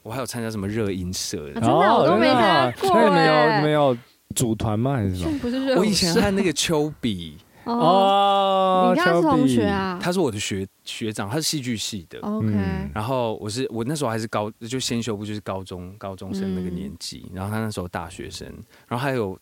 [0.04, 1.62] 我还有参加什么热音社的。
[1.62, 3.00] 啊、真的，我都没参加过。
[3.00, 3.98] 那你们有你们有
[4.36, 4.98] 组团吗？
[4.98, 5.40] 还是什么？
[5.40, 7.38] 不是我以前和那个丘比。
[7.66, 10.00] 哦，你跟他是同学啊？
[10.02, 12.20] 他是我的学学长，他是戏剧系的。
[12.20, 12.48] OK，
[12.94, 18.48] 然后我是我那时候还是高，就先修不就是高中高中生那个年纪，然后他那时候大学生，
[18.88, 19.38] 然后还有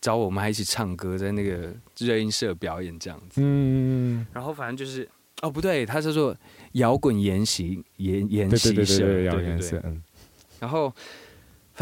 [0.00, 3.40] 找我们还一起唱歌，在那个热音社表演这样子。
[3.42, 5.08] 嗯，然后反正就是
[5.40, 6.36] 哦不对，他叫做
[6.72, 10.02] 摇滚研习研研习社，对对对，嗯，
[10.60, 10.92] 然后。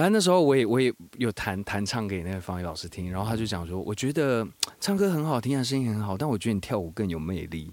[0.00, 4.48] 反正那时候我也我也有弹弹唱给那个方宇老师听，然后他就讲说，我觉得
[4.80, 7.70] 唱歌很好听啊，声音很好，但我觉得你跳舞更有魅力。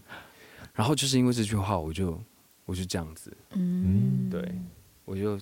[0.73, 2.21] 然后就是因为这句话，我就
[2.65, 4.43] 我就这样子，嗯，对，
[5.05, 5.39] 我就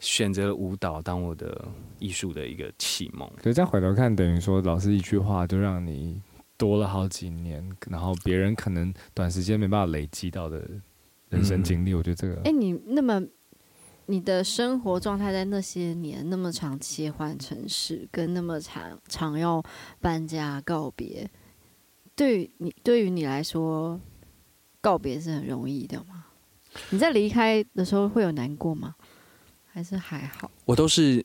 [0.00, 1.64] 选择了舞蹈当我的
[2.00, 3.30] 艺术的一个启蒙。
[3.40, 6.20] 所以再回头看，等于说老师一句话就让你
[6.56, 10.68] 多了好几年，然后别人可能短时间没办法累积到的
[11.28, 13.24] 人生经历，嗯、我觉得这个，哎，你那么。
[14.10, 19.62] 你的生活状态在那些年那么长切换城市，跟那么长常要
[20.00, 21.30] 搬家告别，
[22.16, 24.00] 对于你对于你来说，
[24.80, 26.24] 告别是很容易的吗？
[26.90, 28.96] 你在离开的时候会有难过吗？
[29.72, 30.50] 还是还好？
[30.64, 31.24] 我都是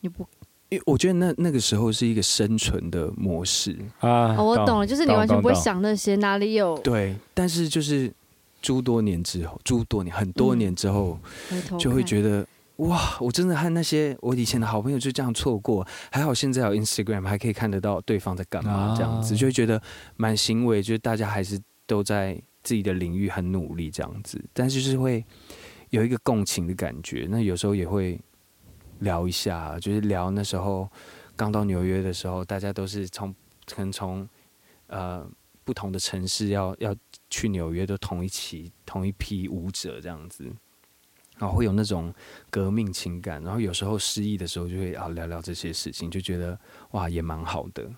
[0.00, 0.24] 你不？
[0.68, 4.36] 因为我觉得那那个时候是一个生存的模式啊。
[4.38, 6.78] 哦，我懂了，就是你完全不会想那些哪里有。
[6.78, 8.12] 对，但是就是
[8.62, 11.18] 诸多年之后，诸多年很多年之后，
[11.50, 12.46] 嗯、就会觉得
[12.76, 15.86] 哇，我真的和那些我以前的好朋友就这样错过。
[16.10, 19.82] 还好现在有 Instagram，还可以看得到对方在干嘛，这样子、啊、就会觉得
[20.16, 25.22] 蛮欣慰，就是大家还是都在自己的领域很努力这样子，但是就是会
[25.90, 27.26] 有一个共情的感觉。
[27.28, 28.18] 那有时候也会。
[29.00, 30.88] 聊一下，就是聊那时候
[31.34, 33.34] 刚到纽约的时候，大家都是从
[33.66, 34.28] 可能从
[34.86, 35.28] 呃
[35.64, 36.94] 不同的城市要要
[37.32, 40.44] 去纽约，都同一起同一批舞者这样子，
[41.38, 42.14] 然后会有那种
[42.50, 47.90] 革命情感，然后有时候失意的时候就会啊聊聊这些事情，就觉得哇也蛮好的。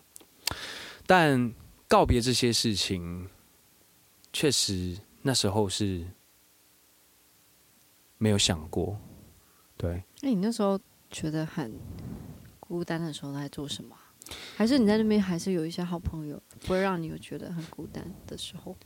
[1.06, 1.52] 但
[1.88, 3.28] 告别这些事情，
[4.32, 6.06] 确实那时候是
[8.18, 8.96] 没有想过，
[9.76, 10.02] 对。
[10.22, 10.80] 那你那时候？
[11.10, 11.72] 觉得很
[12.58, 13.96] 孤单的时候在做什么？
[14.56, 18.76] 还是你在那边还是有一些好朋友，不会让你有觉得很孤单的时候？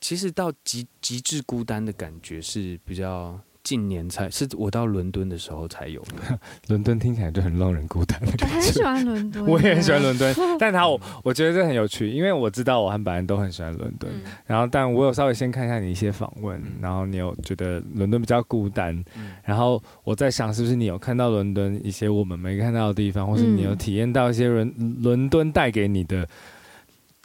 [0.00, 3.38] 其实到极极致孤单的感觉是比较。
[3.66, 6.38] 近年才是我到伦敦的时候才有的。
[6.68, 8.16] 伦敦听起来就很让人孤单。
[8.22, 10.32] 我很喜欢伦敦， 我也很喜欢伦敦。
[10.56, 14.08] 但他我我觉得这很有趣，因为我知道我和白人都很喜欢伦敦。
[14.14, 18.94] 嗯、然后，但我有稍微先看一下你一些访问，嗯、然后你有觉得伦敦比较孤单。
[19.16, 26.24] 嗯、然后我在想，是不是你有看到伦敦一些我们没看到的地方，或是你有体验到一些伦伦敦带给你的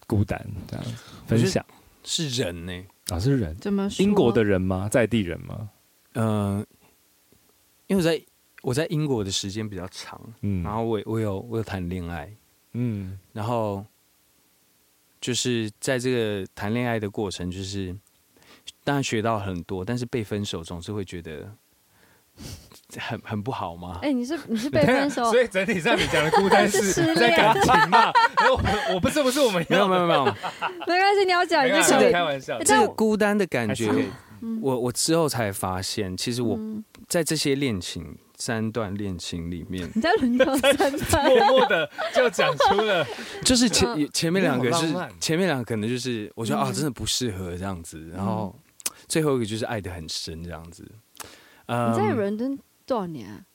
[0.08, 0.44] 孤单？
[0.68, 0.92] 这样子
[1.28, 1.64] 分享
[2.04, 2.88] 是人呢、欸？
[3.10, 3.56] 啊，是人？
[3.58, 4.04] 怎么说？
[4.04, 4.88] 英国的人吗？
[4.90, 5.70] 在地人吗？
[6.14, 6.66] 嗯、呃，
[7.88, 8.26] 因为我在
[8.62, 12.32] 我在英国的时间比较长，嗯，然后我我有我有谈恋爱，
[12.74, 13.86] 嗯，然后
[15.20, 17.96] 就是在这个谈恋爱的过程，就是
[18.84, 21.54] 当然学到很多，但是被分手总是会觉得
[22.98, 24.00] 很很不好吗？
[24.02, 28.12] 哎、欸，你是 你是被分手，所以整体上你讲的孤单是 在感情嘛？
[28.50, 30.34] 我我不是不是我们没有没有没有，没
[31.00, 33.90] 关系，你要讲一个开玩笑，这个孤单的感觉。
[34.60, 36.60] 我我之后才发现，其实我
[37.08, 43.06] 在这些恋情三段恋情里面，你在轮到三段，默默的就讲出了，
[43.46, 44.88] 就是前前面两个是
[45.20, 48.54] 前面两个可能就是我觉得啊真的不适合这样子，然后
[49.08, 50.92] 最后一个就是爱的很深这样子。
[51.72, 53.46] 你在伦敦多少年啊？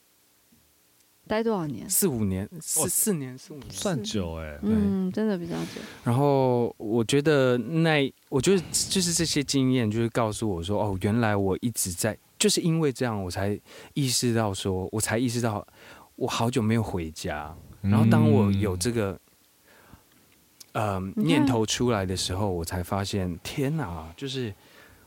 [1.29, 1.91] 待多少年？
[1.91, 4.61] 四五年，四四年，四五年，算久哎、欸。
[4.63, 5.81] 嗯，真的比较久。
[6.05, 13.61] 然后我觉得那，我觉得就是这些经验，就是告诉我说，哦，原来我一直在，就是因为这样，我才
[13.95, 15.67] 意识到说，我才意识到
[16.15, 17.53] 我好久没有回家。
[17.81, 19.19] 然后当我有这个，
[20.75, 24.55] 嗯、呃，念头出来的时候，我才发现，天哪，就是。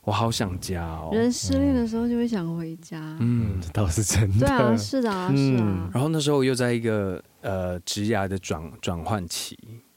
[0.09, 1.11] 我好想家哦！
[1.13, 3.15] 人失恋的时候就会想回家。
[3.19, 4.47] 嗯，这倒是真的。
[4.47, 5.87] 对啊，是的啊，是啊。
[5.93, 9.55] 然后那时候又在一个呃职涯的转转换期，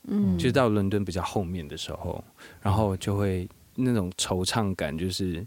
[0.08, 2.22] 嗯，就到伦敦比较后面的时候，
[2.60, 5.42] 然后就会那种惆怅感，就是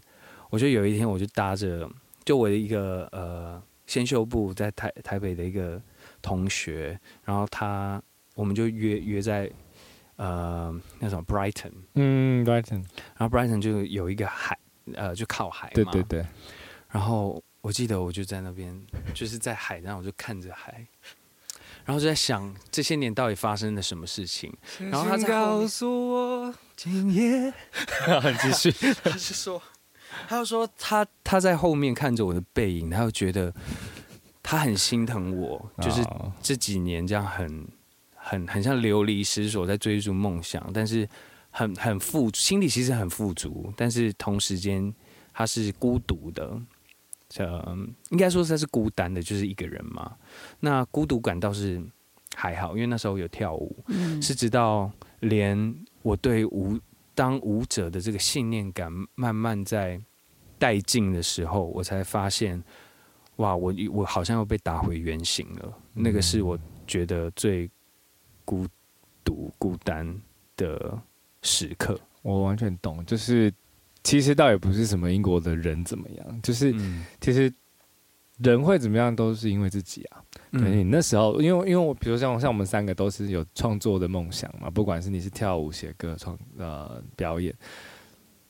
[0.50, 1.88] 我觉得有一天我就搭着，
[2.24, 5.80] 就我的一个呃先修部在台台北的一个
[6.20, 8.02] 同学，然后他
[8.34, 9.48] 我们就约约在。
[10.16, 12.82] 呃，那种 Brighton，嗯，Brighton，
[13.16, 14.58] 然后 Brighton 就有一个海，
[14.94, 16.26] 呃，就靠海嘛，对对对。
[16.88, 18.74] 然后我记得我就在那边，
[19.12, 20.86] 就是在海，然后我就看着海，
[21.84, 24.50] 然后就在想这些年到底发生了什么事情。
[24.78, 27.52] 然后他告诉我，今夜，
[28.22, 28.70] 很 继续，
[29.04, 29.62] 他就说，
[30.28, 33.52] 他就说他他在后面看着我的背影，他就觉得
[34.42, 36.02] 他很心疼我，就是
[36.40, 37.68] 这几年这样很。
[38.28, 41.08] 很很像流离失所，在追逐梦想，但是
[41.48, 44.92] 很很富，心里其实很富足，但是同时间
[45.32, 46.60] 他是孤独的，
[47.36, 47.78] 呃，
[48.10, 50.16] 应该说他是孤单的，就是一个人嘛。
[50.58, 51.80] 那孤独感倒是
[52.34, 56.76] 还好，因为那时候有跳舞，嗯、是直到连我对舞
[57.14, 60.00] 当舞者的这个信念感慢慢在
[60.58, 62.60] 殆尽的时候，我才发现，
[63.36, 65.72] 哇，我我好像又被打回原形了。
[65.94, 66.58] 嗯、那个是我
[66.88, 67.70] 觉得最。
[68.46, 68.66] 孤
[69.22, 70.18] 独、孤单
[70.56, 70.98] 的
[71.42, 73.04] 时刻，我完全懂。
[73.04, 73.52] 就是
[74.02, 77.52] 其实倒也不是什么英国的人怎么样，就是、嗯、其实
[78.38, 80.22] 人会怎么样都是因为自己啊。
[80.52, 87.52] 对、嗯、你那时候，因为因为我比如像像我们三个都是有创作的梦想嘛，不管是你是跳舞、写歌、创呃表演，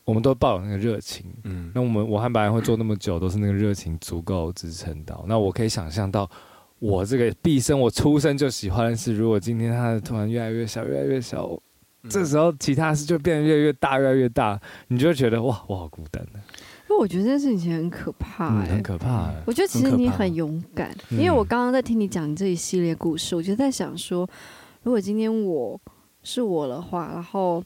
[0.04, 1.34] 我们都抱有那个热情。
[1.44, 5.24] 嗯，那我们我和白安会做那么久，都是那个热情足够支撑到。
[5.26, 6.30] 那我可以想象到。
[6.78, 11.44] 我这个毕生，我出生就喜欢的是，如果今天他突然越来越小，越来越小，
[12.02, 16.40] 嗯、这时候其他事就变得越来越大，越来越大，你就会觉得哇，我好孤单呢。
[16.88, 19.32] 因为我觉得这件事情很可怕、欸嗯，很可怕。
[19.44, 24.28] 我觉得其实你很勇敢，因为我刚刚在听你讲这一系列故事，我就在想说，
[24.82, 25.80] 如果今天我
[26.22, 27.60] 是我的话，然后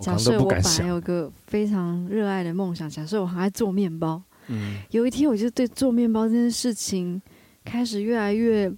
[0.00, 7.22] 假设我本来有个非常热爱的梦想，假设我很爱做面包，嗯，有一天我就对做面包这件事情
[7.66, 8.72] 开始越来越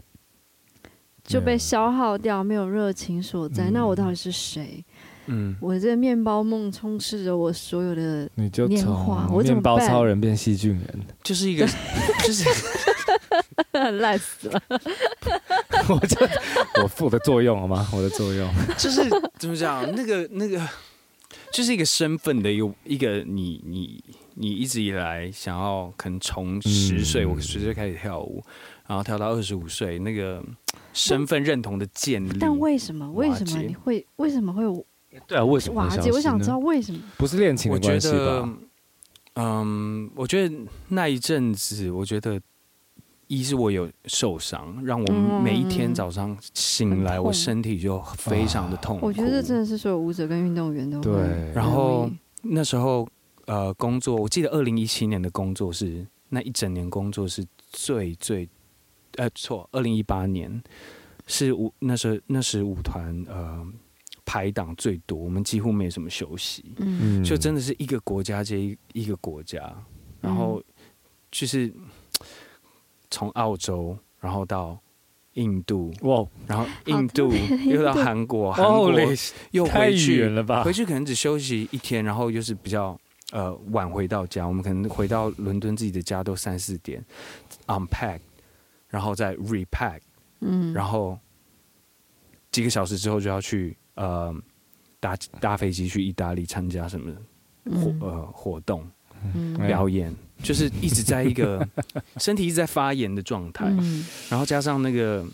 [1.23, 4.83] 就被消耗掉，没有热情所在，那我到底是谁？
[5.27, 9.29] 嗯，我这个面包梦充斥着我所有的年华。
[9.31, 11.67] 我面包超人变细菌人，就是一个，
[12.25, 12.49] 就是
[14.01, 14.63] 烂死了。
[15.91, 16.17] 我就
[16.83, 17.87] 我负的作用好吗？
[17.93, 19.03] 我的作用就是
[19.39, 19.85] 怎么讲？
[19.95, 20.67] 那个那个，
[21.53, 24.03] 就是一个身份的一个一个你你
[24.35, 28.43] 你一直以来想要，可能从十岁我十岁开始跳舞，
[28.89, 30.43] 然后跳到二十五岁，那个
[30.93, 32.39] 身份认同的建立。
[32.41, 33.09] 但为什么？
[33.13, 34.05] 为什么你会？
[34.17, 34.85] 为什么会有？
[35.27, 35.83] 对啊，为什么？
[35.83, 37.01] 瓦解，我想知道为什么？
[37.17, 38.49] 不是恋情的关系吧？
[39.35, 40.55] 嗯，我觉得
[40.89, 42.41] 那一阵子，我觉得
[43.27, 49.07] 一是我有受伤，让我每一天早上醒来，我身体就非常的痛苦。
[49.07, 51.05] 我觉得这真的是所有舞者跟运动员都会。
[51.05, 51.53] 对。
[51.53, 52.11] 然后
[52.43, 53.07] 那时候
[53.47, 58.49] 呃，工作，我记得二零一七年的工作是那一整年工作是最最，
[59.19, 60.63] 呃，错，二零一八年
[61.27, 63.65] 是舞那时候那时舞团呃。
[64.31, 69.75] 排档最多，我们几乎没什么休息，嗯，就真的是一个国家接一一个国家，
[70.21, 70.63] 然后
[71.31, 71.73] 就是
[73.11, 74.79] 从澳洲，然后到
[75.33, 77.33] 印度，哇，然后印度
[77.65, 78.93] 又到韩国，韩国
[79.53, 80.63] 又回去了吧？
[80.63, 83.01] 回去可能只休息一天，然后又是比较
[83.33, 87.03] 呃晚回到家，我们可能回到伦敦自己的家都三四点
[87.67, 88.19] ，unpack，
[88.89, 90.01] 然后再 repack，
[90.41, 91.19] 嗯，然后
[92.51, 93.77] 几个小时之后就要去。
[94.01, 94.33] 呃，
[95.01, 97.13] 搭搭飞机去意大利参加什么
[97.65, 98.89] 活、嗯、呃活动、
[99.35, 101.69] 嗯、表演，就是一直在一个
[102.19, 105.27] 身体一直在发炎的状态，嗯、然后加上那个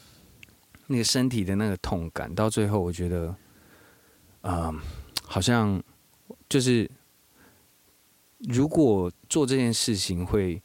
[0.87, 3.37] 那个身体的那个痛感，到最后我觉得，
[4.41, 4.75] 呃，
[5.23, 5.83] 好像
[6.49, 6.91] 就是
[8.49, 10.59] 如果做这件事情会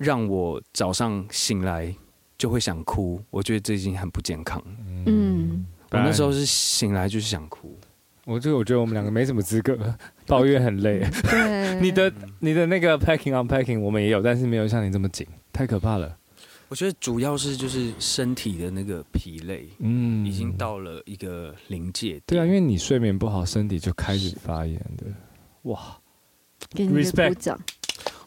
[0.00, 1.94] 让我早上醒来
[2.36, 4.60] 就会想哭，我觉得这已经很不健康。
[5.06, 5.64] 嗯。
[5.92, 7.76] 我那时候是醒来就是想哭，
[8.24, 9.76] 我就我觉得我们两个没什么资格
[10.24, 11.00] 抱怨很累。
[11.24, 16.16] 对，你的你的那个 packing on packing 我们也有，但是没有像你这么紧，太可怕了。
[16.68, 22.22] 我觉得主要是就是身体的那个疲累，嗯，已经到了一个临界。
[22.24, 25.06] 对啊，因为你睡眠不好，身体就开始发炎的。
[25.62, 25.98] 哇，
[26.72, 27.60] 给你个鼓掌。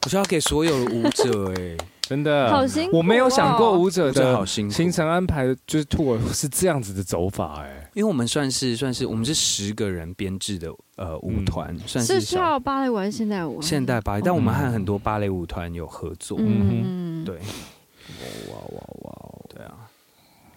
[0.03, 1.77] 我需要给所有的舞者 哎、欸。
[2.03, 13.61] 真的，好辛苦哦，我没有想过舞者的行程安排就是 tour 是这样子的走法哎、欸，因为我们算是算是我们是十个人编制的呃舞团，嗯、算是是跳芭蕾舞还是现代舞？
[13.61, 19.15] 现代芭蕾，但我们和很多芭蕾舞团有合作，嗯，对，哇哇哇，
[19.55, 19.73] 对啊，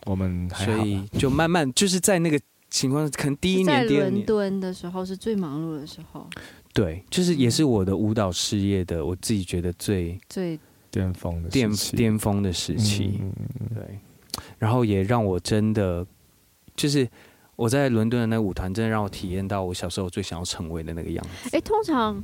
[0.05, 2.39] 我们所以就慢慢就是在那个
[2.69, 4.15] 情况，可能第一年、第二年。
[4.15, 6.29] 伦敦的时候是最忙碌的时候，
[6.77, 10.61] 对，就是也是我的舞蹈事业的，我自己觉得最最。
[10.89, 13.21] 巅峰的巅巅峰的时期，
[13.75, 13.99] 对，
[14.57, 16.07] 然后也让我真的，
[16.75, 17.07] 就是
[17.55, 21.51] 我在伦敦的那个舞团，真的让我体验到我小时候最想要成为的那个样子。
[21.53, 22.15] 哎，通常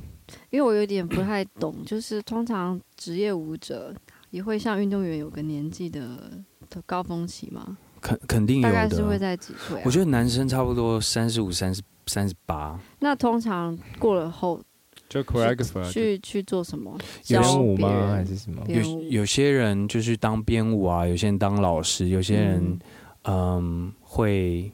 [0.49, 3.93] 因为我有点不太懂，就是通常职业舞者
[4.31, 6.31] 也会像运动员有个年纪的
[6.67, 7.77] 的高峰期吗？
[8.01, 9.83] 肯肯定有的，大概是会在几岁啊？
[9.85, 12.79] 我觉得男生差不多三十五、三十、三十八。
[12.99, 14.61] 那通常过了后。
[15.09, 16.97] 就 choreographer 去去做什么？
[17.27, 18.13] 编舞吗？
[18.15, 18.63] 还是什么？
[18.67, 22.79] 有有些人就是当编舞啊，有些人当老师，有些人
[23.23, 24.71] 嗯，嗯会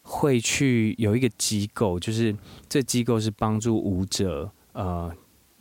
[0.00, 2.34] 会去有一个机构，就是
[2.66, 5.12] 这机构是帮助舞者呃。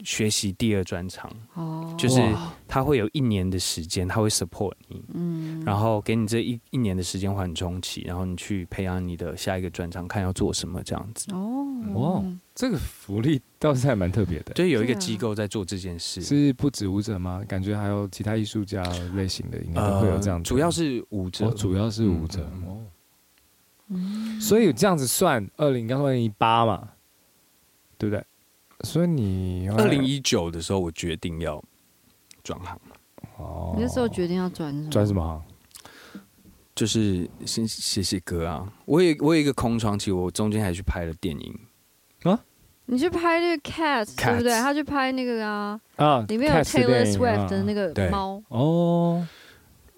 [0.04, 2.22] 学习第二专长，哦，就是
[2.68, 11.34] 他会有一年的时间，他会 support 你，嗯，然后给你这一一年的时间缓冲期，然后你去培养你的下一个专长，看要做什么这样子。
[11.34, 12.24] 哦，哇，
[12.54, 14.54] 这个福利倒是还蛮特别的。
[14.54, 17.44] 对，有一个机构在做这件事，是不止舞者吗？
[17.48, 18.84] 感觉还有其他艺术家
[19.16, 20.48] 类型的，应该都会有这样子。
[20.48, 22.44] 主要是舞者，主要是舞者。
[22.68, 22.86] 哦，
[23.88, 26.90] 嗯，所以这样子算，二零二零一八嘛，
[27.98, 28.24] 对不对？
[28.82, 31.64] 所以你二零一九的时候，我决定要
[32.44, 32.80] 转行。
[33.38, 35.44] 哦，你那时候决定要转转什么行？
[36.76, 38.72] 就是先写写歌啊。
[38.86, 41.60] 我有我有一个空窗期，我中间还去拍了电影
[42.24, 42.40] 啊。
[42.86, 44.52] 你去拍那个 Cat 对不对？
[44.60, 49.28] 他去拍那个啊啊，里面有 Taylor Swift 的那个猫哦。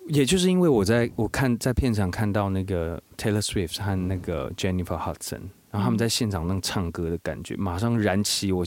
[0.07, 5.49] 也就是因为我在我看在片场看到那个 Taylor Swift 和那个 Jennifer Hudson。
[5.71, 8.65] 然后他们在现场那种唱歌的感觉，马上燃起我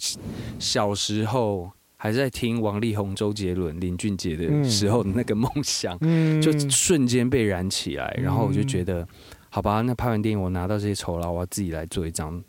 [0.59, 5.99] 小时候还在听王力宏、周杰伦、林俊杰的时候的那个梦想，
[6.41, 8.13] 就瞬间被燃起来。
[8.23, 9.07] 然后我就觉得，
[9.51, 12.43] 好吧，那拍完电影，我拿到这些酬劳，我要自己来做一张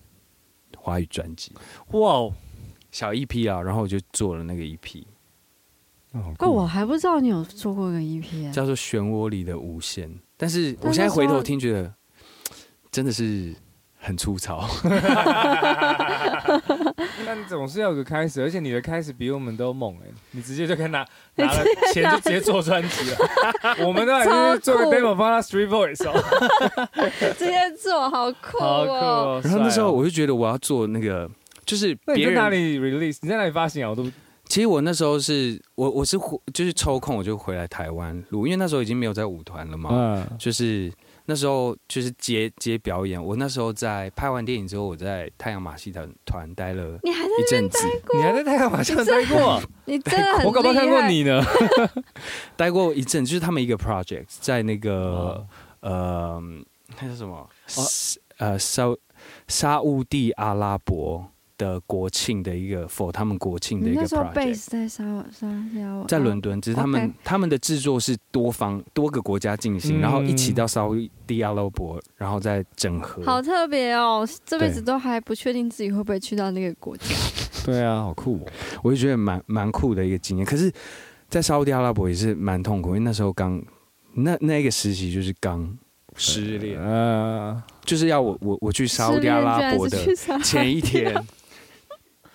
[0.77, 1.51] 华语专辑。
[1.91, 2.29] 哇，
[2.91, 5.03] 小 EP 啊，然后我就做了那个 EP。
[6.11, 10.07] 哦，我还不知道你有做过一个 EP，叫做《漩涡里的无限》。
[10.37, 11.91] 但是我现在回头听，觉得
[12.91, 13.55] 真的是
[14.03, 14.67] 很粗糙。
[17.25, 20.07] 但总是要有个开始，而且你的开始比我们都猛哎！
[20.31, 23.17] 你直接就可以拿 拿了钱就直接做专辑了。
[23.87, 26.13] 我们都还是做个 demo 放到 Street Voice 哦，
[27.37, 29.41] 直接做好酷哦！
[29.43, 31.29] 然后那时候我就觉得我要做那个，
[31.65, 33.89] 就是别人哪里 release，你在哪里发行啊？
[33.89, 34.05] 我都。
[34.45, 36.19] 其实我那时候是我我是
[36.53, 39.89] 就是抽空我就回来台湾录，因为那时候已经没有在舞团了嘛。
[39.93, 40.27] 嗯。
[40.37, 40.91] 就是
[41.25, 47.77] 那时候就是接接表演，我那时候在拍完电影之后，我在太阳马戏团团待了一阵子。
[48.15, 49.61] 你还在太阳马戏团待过？
[49.85, 51.41] 你真的我搞不好看过你呢。
[52.57, 55.45] 待过一阵，就是他们一个 project 在那个
[55.79, 56.41] 呃
[57.01, 57.49] 那叫什么？
[58.37, 58.83] 呃沙
[59.47, 61.29] 沙乌地阿拉伯。
[61.57, 65.47] 的国庆的一个 for 他们国庆的一个 project，在沙沙
[66.07, 70.95] 在伦敦，只是他们他们的制作是多方多个国家进行，然后一起到沙乌
[71.27, 73.23] 地阿拉伯，然后再整合。
[73.23, 77.05] 好特别哦，这辈子都还不确定自己会不会去到那个国家。
[77.63, 78.51] 对啊，好酷哦，
[78.81, 80.45] 我就觉得蛮蛮酷的一个经验。
[80.45, 80.71] 可是，
[81.29, 83.63] 在沙乌地阿拉伯也是蛮痛苦，因为那时候刚
[84.15, 85.77] 那那个实习就是刚
[86.17, 89.97] 失恋啊，就是要我我我去沙乌地阿拉伯的
[90.43, 91.15] 前一天。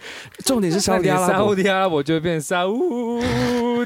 [0.45, 3.21] 重点是沙乌地阿拉伯，沙乌地阿拉伯就会变沙乌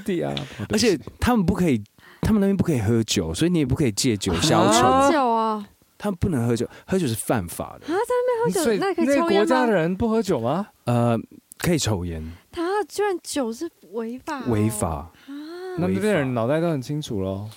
[0.05, 1.83] 地阿拉伯，而且他们不可以，
[2.21, 4.83] 他们那边不可以喝酒，所以你也不可以借酒消愁。
[4.83, 5.67] 喝酒啊？
[5.99, 7.87] 他们不能喝酒，喝酒是犯法的。
[7.87, 9.39] 啊，在那边喝酒，那可以抽烟？
[9.39, 10.67] 国家的人不喝酒吗？
[10.85, 11.17] 呃，
[11.59, 12.21] 可以抽烟。
[12.51, 14.41] 他居然酒是违法？
[14.49, 15.13] 违法啊？
[15.79, 17.49] 那那边人脑袋都很清楚喽，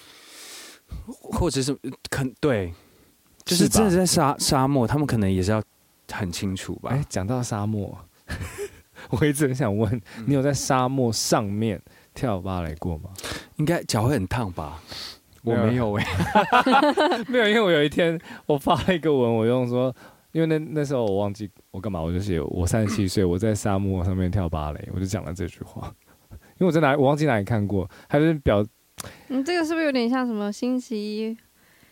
[1.07, 1.75] 或者是
[2.09, 2.71] 肯对，
[3.43, 5.61] 就是真的在沙沙漠，他们可能也是要
[6.11, 6.91] 很清楚吧？
[6.93, 7.97] 哎，讲到沙漠。
[9.11, 11.81] 我一直很想问，你有在沙漠上面
[12.13, 13.09] 跳芭蕾过吗？
[13.57, 14.81] 应该脚会很烫吧？
[15.43, 16.05] 我没有哎，
[17.29, 19.95] 没有，因为我有一天 我发了一个文，我用说，
[20.31, 25.93] 因为那那时候我忘记我干嘛，我就写我三十七岁，我在沙漠上面跳芭蕾，我就讲了这句话。
[26.57, 28.65] 因为我在哪，我忘记哪里看过，还是表，
[29.27, 31.37] 嗯，这个是不是有点像什么星期一、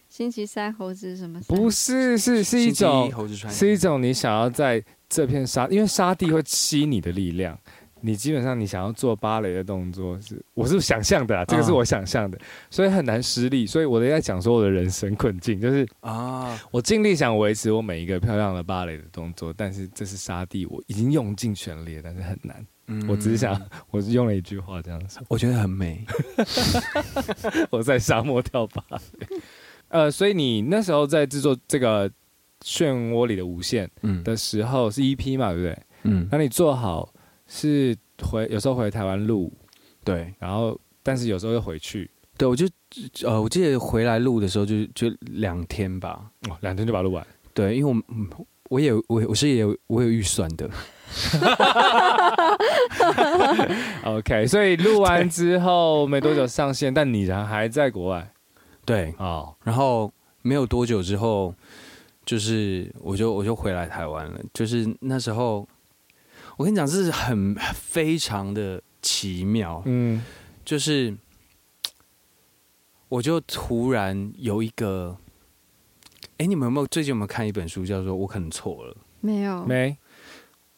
[0.09, 1.39] 星期三猴子什么？
[1.47, 3.11] 不是，是是一种，
[3.49, 4.83] 是一种你想要在。
[5.13, 7.55] 这片沙，因为沙地会吸你的力量，
[8.01, 12.39] 你基本上你想要做芭蕾的动作是，我是想象的，这个是我想象的，
[12.71, 13.67] 所以很难失力。
[13.67, 22.65] 所以我都在讲说我的人生困境，就是啊，我尽力想维持我每一个漂亮的芭蕾的动作，但是这是沙地，我已经用尽全力，但是很难。
[22.87, 23.61] 嗯，我只是想，
[23.91, 26.03] 我是用了一句话这样子，我觉得很美。
[27.69, 28.97] 我在沙漠跳芭蕾，
[29.89, 32.09] 呃，所以你那时候在制作这个。
[32.63, 33.89] 漩涡里的无限
[34.23, 35.77] 的时候是 EP 嘛，对不对？
[36.03, 37.13] 嗯，那你做好
[37.47, 39.51] 是回有时候回台湾录，
[40.03, 42.65] 对，然后但是有时候又回去，对，我就
[43.25, 48.01] 呃，我记得回来录的时候就就两天吧，哦，两天就把它录完，对，因为我
[48.69, 50.69] 我也我我是也有我有预算的，
[54.03, 58.33] OK，所以录完之后没多久上线，但你人还在国外，
[58.83, 60.11] 对，哦，然后
[60.41, 61.55] 没有多久之后。
[62.25, 64.39] 就是，我就我就回来台湾了。
[64.53, 65.67] 就是那时候，
[66.55, 69.83] 我跟你讲，这是很非常的奇妙。
[69.85, 70.23] 嗯，
[70.63, 71.13] 就是，
[73.09, 75.17] 我就突然有一个，
[76.37, 78.93] 哎，你们有没有最近有没有看一本书，叫做《我可能错了》？
[79.19, 79.97] 没有，没。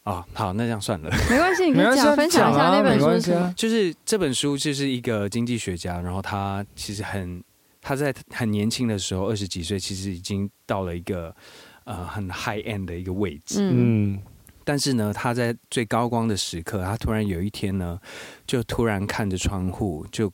[0.04, 3.54] 啊，好，那这样算了，没关系，你可以讲分享一下那本书是什么？
[3.56, 7.44] 就是这本书就是一个经济学家，然后他其实很。
[7.88, 11.36] 他在很年轻的时候，二十几岁，其实已经到了一个
[11.84, 13.60] 呃很 high end 的一个位置。
[13.62, 14.20] 嗯，
[14.64, 18.02] 但是呢，他在最高光的时刻，他突然有一天呢，
[18.48, 20.34] 就突然看着窗户，就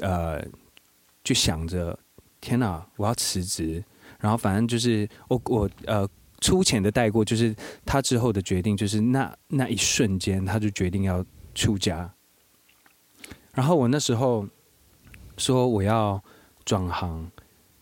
[0.00, 0.44] 呃
[1.22, 1.96] 就想着，
[2.40, 3.84] 天哪，我要辞职。
[4.18, 6.08] 然后反正就是我我呃
[6.40, 7.54] 粗浅的带过，就是
[7.86, 12.12] 他之后的决定，就是那那一瞬间，他就决定要出家。
[13.54, 14.48] 然后我那时候
[15.36, 16.20] 说我要。
[16.68, 17.26] 转行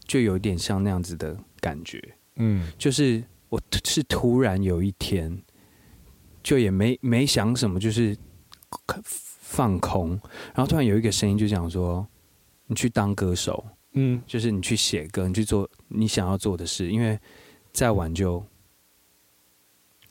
[0.04, 2.00] 就有点像那样子的感觉，
[2.36, 5.36] 嗯，就是我是突然有一天，
[6.40, 8.16] 就也没没想什么，就是
[9.02, 10.10] 放空，
[10.54, 12.06] 然后突然有一个声音就讲说
[12.68, 13.64] ：“你去当歌手，
[13.94, 17.18] 嗯，就是你去写歌，你去做你想要做的事，因为
[17.72, 18.40] 再晚就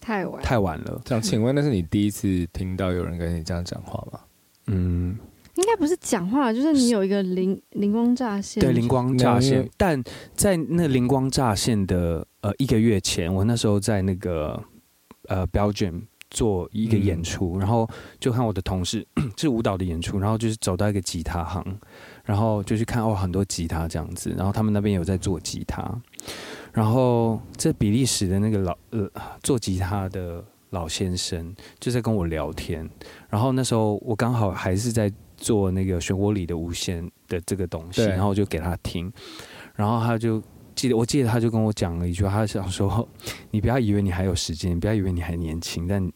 [0.01, 1.01] 太晚，太晚了。
[1.05, 4.19] 想请问，那是你第一次听到有人跟你这样讲话吗？
[4.67, 5.17] 嗯，
[5.55, 8.61] 应该不是讲话，就是你有一个灵灵光乍现。
[8.61, 9.67] 对，灵光乍现。
[9.77, 10.01] 但
[10.35, 14.61] 在那灵光乍现的呃一个月前，我那时候在那个
[15.27, 17.89] 呃 Belgium 做一个演出，嗯、然后
[18.19, 19.05] 就看我的同事
[19.37, 21.63] 是舞蹈的演出，然后就是走到一个吉他行，
[22.23, 25.83] 然后就去看哦很多吉他这样子，然后他们那边有在做吉他。
[26.73, 29.09] 然后，这比利时的那个老呃
[29.41, 32.89] 做吉他的老先生就在跟我聊天。
[33.29, 35.09] 然后那时候我刚好还是在
[35.45, 39.11] 做那个漩涡里的无限的这个东西，然后我就给他听。
[39.75, 40.41] 然后他就
[40.73, 43.07] 记得，我记得他就跟我讲了一句话，他想说
[43.51, 46.11] ：“你不要以为你还有时间，你不要以为你还年轻，但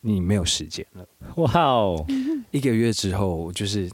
[0.00, 1.06] 你没有时间了。”
[1.36, 2.04] 哇哦！
[2.50, 3.88] 一个月之后，就是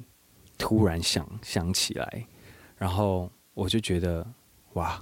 [0.57, 2.27] 突然想想起来，
[2.79, 4.27] 然后我就觉得
[4.73, 5.01] 哇。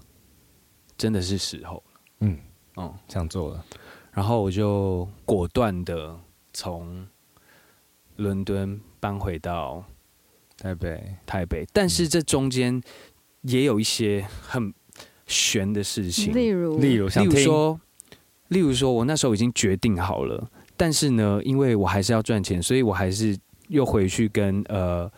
[0.99, 2.39] 真的是时候了，嗯
[2.77, 3.65] 嗯，这样做了，
[4.13, 6.15] 然后我就果断的
[6.53, 7.09] 从
[8.17, 9.83] 伦敦搬回到
[10.59, 11.67] 台北，台北。
[11.73, 12.81] 但是这中间
[13.43, 14.73] 也有一些很
[15.27, 17.81] 悬的事情，例如，例如，例如说，
[18.49, 23.37] 例如说我那时候已经决定好了，但是呢，因为我还是要赚钱，所以我还是
[23.69, 25.11] 又回去跟呃。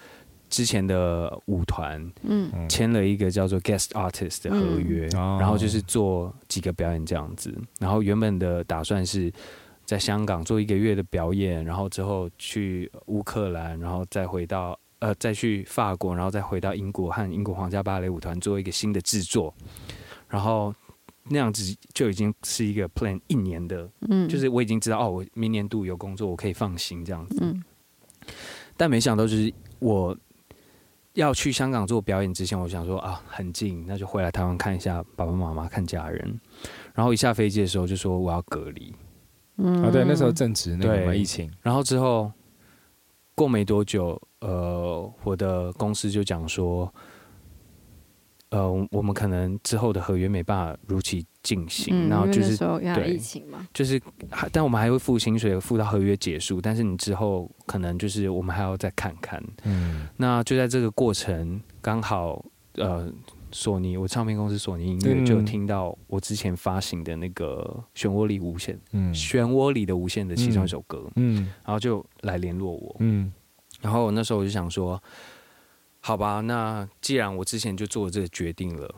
[0.52, 7.58] 之前的舞团，嗯，签了一个叫做 guest artist 的合约，嗯，然后就是做几个表演这样子。
[7.80, 9.32] 然后原本的打算是
[9.92, 19.54] 在香港做一个月的表演，然后之后去乌克兰，然后再回到呃，再去法国，然后再回到英国和英国皇家芭蕾舞团做一个新的制作。
[20.30, 20.74] 然后
[21.24, 27.36] 那样子就已经是一个 plan 一年的，嗯，就是我已经知道哦，我明年度有工作，我可以放心这样子。
[27.42, 27.62] 嗯，
[28.78, 30.16] 但没想到就是我。
[31.14, 36.40] 要去香港做表演之前，我想说啊，很近，那就回来台湾看一下爸爸妈妈，看家人。
[36.94, 38.94] 然后一下飞机的时候就说我要隔离。
[39.56, 41.50] 嗯，啊，对，那时候正值那个疫情。
[41.62, 42.30] 然后之后
[43.34, 46.92] 过没多久，呃，我的公司就讲说。
[48.54, 52.54] 呃，我们可能之后的合约没办法如期进行，嗯、然后就是
[52.94, 53.98] 对疫情嘛，就是，
[54.52, 56.60] 但我们还会付薪水，付到合约结束。
[56.60, 59.42] 但是你之后可能就是我们还要再看看。
[59.64, 62.44] 嗯，那就在这个过程，刚好
[62.74, 63.10] 呃，
[63.52, 73.32] 索尼，我唱片公司索尼音乐就听到我之前发行的那个《漩涡里无限》，嗯，《漩涡里的无限》的其中一首歌，嗯，然后就来联络我，嗯，
[73.80, 75.00] 然后那时候我就想说。
[76.04, 78.92] 好吧，那既然我之前就做了这个决定了，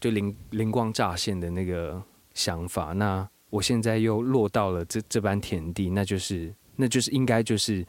[0.00, 2.02] 就灵灵光乍现的那个
[2.34, 7.86] 想法，那我现在又落到了这这般田地，那就是那就是应该就是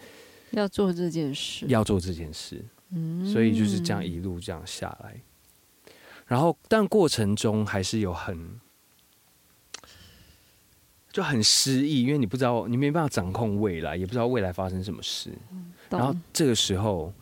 [0.51, 5.19] 要做这件事，要做这件事，嗯，所以就是这样一路这样下来，
[6.31, 8.57] 然后但过程中还是有很
[11.11, 15.37] 就很失意，因为你不知道，你没办法掌控未来，也不知道未来发生什么事，
[15.89, 17.13] 然后这个时候。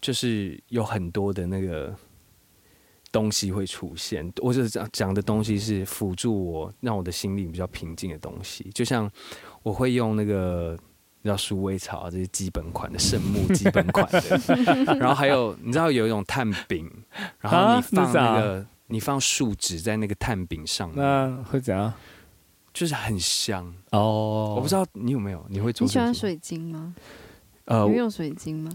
[0.00, 1.96] 就是有很多的那个
[3.10, 8.70] 东西会出现，我是讲讲的东西是辅助我，让我的心里比较平静的东西。
[8.74, 9.10] 就像
[9.62, 10.78] 我会用那个
[11.28, 16.90] 叫鼠尾草啊这些基本款的圣木基本款的， 然后还有你知道有一种炭饼，
[17.40, 21.92] 然后你放那个你放树脂在那个炭饼上面，那会怎样？
[22.72, 24.54] 就是很香哦。
[24.56, 25.86] 我不知道你有没有，你会做？
[25.86, 26.94] 你喜欢水晶吗？
[27.66, 28.70] 呃，你用水晶吗？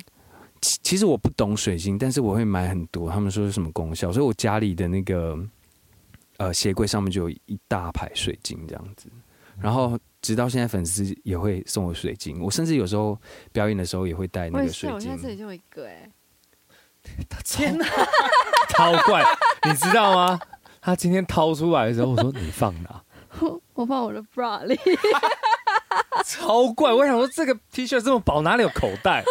[0.61, 3.11] 其其实我不懂水晶，但是我会买很多。
[3.11, 5.37] 他们说是什么功效，所以我家里的那个
[6.37, 9.09] 呃鞋柜上面就有一大排水晶这样子。
[9.61, 12.41] 然后直到现在，粉丝也会送我水晶。
[12.41, 13.17] 我甚至有时候
[13.51, 14.93] 表演的时候也会带那个水晶。
[14.93, 16.11] 我现在这里就有一个哎、欸，
[17.43, 17.85] 天哪，
[18.69, 19.23] 超怪！
[19.63, 20.39] 你知道吗？
[20.81, 23.03] 他今天掏出来的时候，我说你放哪？
[23.41, 24.79] 我我放我的 bra 里。
[26.25, 26.93] 超怪！
[26.93, 29.23] 我想说这个 T 恤这么薄，哪里有口袋？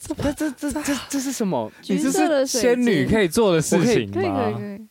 [0.00, 1.70] 这这这这这是什么？
[1.88, 4.14] 你这是仙女可以做的事情吗？
[4.14, 4.86] 可以可以可以。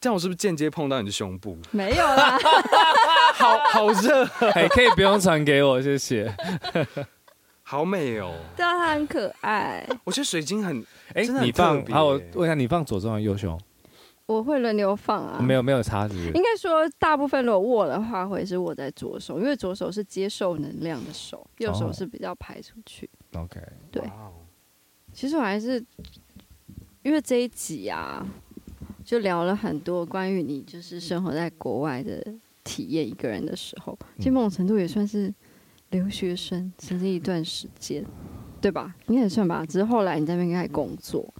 [0.00, 1.56] 这样我是不是间接碰到你的胸部？
[1.70, 2.38] 没有啦，
[3.34, 6.32] 好好热，还 可以不用传给我，谢谢。
[7.66, 9.86] 好美哦，对啊，它很可爱。
[10.04, 13.58] 我觉得水晶很哎，你放好，我问一下，你放左胸还是右胸？
[14.26, 16.14] 我会轮流放啊，没有没有差距。
[16.14, 23.08] 应该说，大部分如果握的话，会是握在左手，因为左手是接受能量的手，右手是比较排出去。
[23.34, 23.60] OK，
[23.90, 24.02] 对。
[25.12, 25.84] 其实我还是
[27.02, 28.26] 因为这一集啊，
[29.04, 32.22] 就聊了很多关于你就是生活在国外的
[32.64, 35.32] 体验，一个人的时候，其实某种程度也算是
[35.90, 38.04] 留学生，曾经一段时间，
[38.60, 38.96] 对吧？
[39.06, 39.64] 应该也算吧。
[39.64, 41.32] 只是后来你在那边开始工作，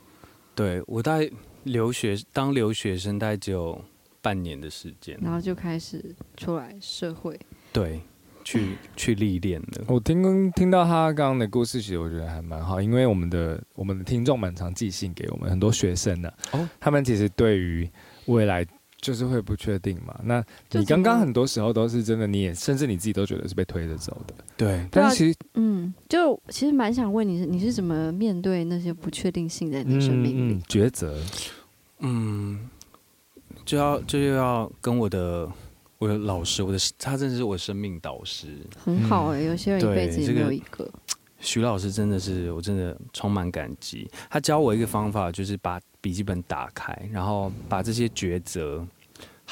[0.54, 1.28] 对我大概。
[1.64, 3.82] 留学当留学生大概只有
[4.20, 7.40] 半年的时间，然后就开始出来社会。
[7.72, 8.02] 对，
[8.44, 9.82] 去 去历练的。
[9.88, 17.88] 我听听到他刚刚的故事，其实我觉得还蛮好，因为我们的我们的听众蛮常寄信给我们，很多学生呢、啊，哦，他们其实对于
[18.26, 18.62] 未来
[19.04, 20.18] 就是会不确定嘛。
[20.24, 24.88] 那你刚刚很多时候都是真的，你也甚至你自己都觉得是被推着走的，对。
[24.90, 31.20] 但是其实，嗯，就其实蛮想问你，你是怎么面对那些不确定性在你生命里、嗯嗯、抉择？
[31.98, 32.70] 嗯，
[33.66, 35.48] 就要就要跟我的。
[35.96, 39.44] 我的老师，我的他真的是我的生命导师，很好哎、欸。
[39.44, 40.86] 有些人一辈子也没有一个。
[41.38, 44.06] 徐、这个、老师真的是，我真的充满感激。
[44.28, 48.86] 他教我一个方法，就是把笔记本打开，然后把这些抉择，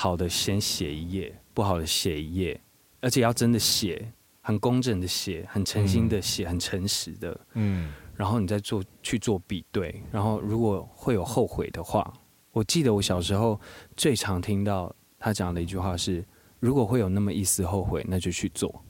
[0.02, 2.60] 好的先写一页，不好的写一页，
[3.00, 7.40] 而且要真的写，很工整的写，很诚心的写，很诚实的。
[7.52, 7.92] 嗯。
[8.16, 12.12] 然后你再做去做比对，然后如果会有后悔的话，
[12.50, 13.60] 我记得我小时候
[13.96, 16.24] 最常听到他讲的一句话是。
[16.58, 18.84] 如果会有那么一丝后悔，那就去做。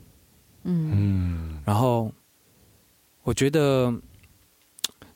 [0.65, 2.13] 嗯，然后
[3.23, 3.91] 我觉得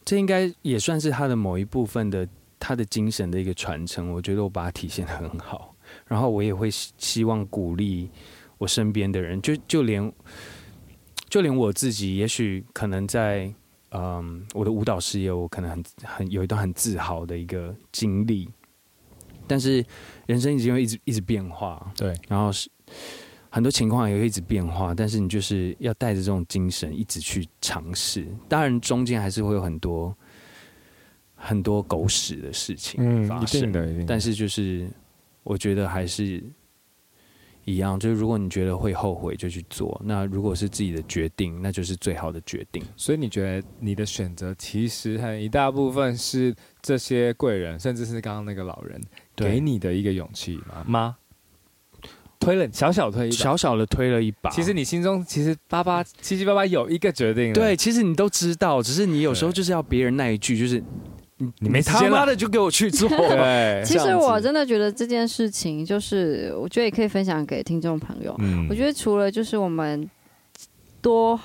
[0.07, 2.27] 这应该也算是他的某一部分的
[2.59, 4.11] 他的精神的一个传承。
[4.11, 5.76] 我觉得我把它体现的很好，
[6.07, 8.11] 然后我也会希望鼓励
[8.59, 10.13] 我身边的人，就就连
[11.29, 13.53] 就连我自己，也许可能在
[13.91, 18.49] 嗯我的舞蹈事业，我可能很很有一段很自豪的一个经历。
[19.49, 19.85] 但是
[20.27, 22.69] 人生已经会一直一直变化，对，然后是
[23.49, 28.27] 很多情况也会一直变化，但是你就是要带着这种精神一直去尝试。
[28.49, 30.13] 当然中间还是会有很多
[31.37, 34.05] 很多狗屎的事情发生，嗯，一定的，一定的。
[34.07, 34.91] 但是就是
[35.47, 36.45] 我觉得还是。
[37.69, 40.01] 一样，就是如果你觉得会后悔，就去做。
[40.05, 42.81] 那如果是自己的决定，那就是最好的决定。
[42.97, 49.01] 所以你觉得你的选择其实很一大部分是这些贵人，甚至是刚刚那个老人
[49.35, 50.85] 给你的一个勇气吗？
[50.87, 51.17] 妈，
[52.39, 54.49] 推了小小推一把，小小的推了一把。
[54.51, 57.53] 其实你心中其实八八七七八八有一个决定。
[57.53, 60.81] 对，其实你都知道，只是你有时候就是要别人那一句，就是。
[61.39, 63.09] 你没他妈的就给我去做。
[63.29, 68.35] 对，其实我真的觉得这件事情，就是我觉得也可以分享给听众朋友。
[68.39, 70.09] 嗯，我觉得除了就是我们
[71.03, 71.39] 多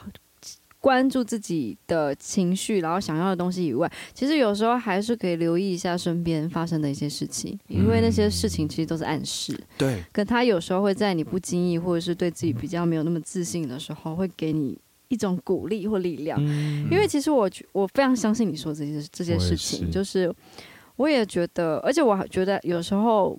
[0.79, 9.59] 关注自己的情绪，然后想要的东西以外，其实有时候还是可以留意一下身边发生的一些事情，因为那些事情其实都是暗示。
[9.77, 14.79] 对，可他有时候会在你不经意，或者是对自己比较没有那么自信的时候，会给你。
[15.11, 19.91] 一种鼓励或力量，嗯、因为其实我我非常相信你说这些这些事情，是。
[19.91, 20.33] 就是
[20.95, 23.37] 我也觉得，而且我觉得有时候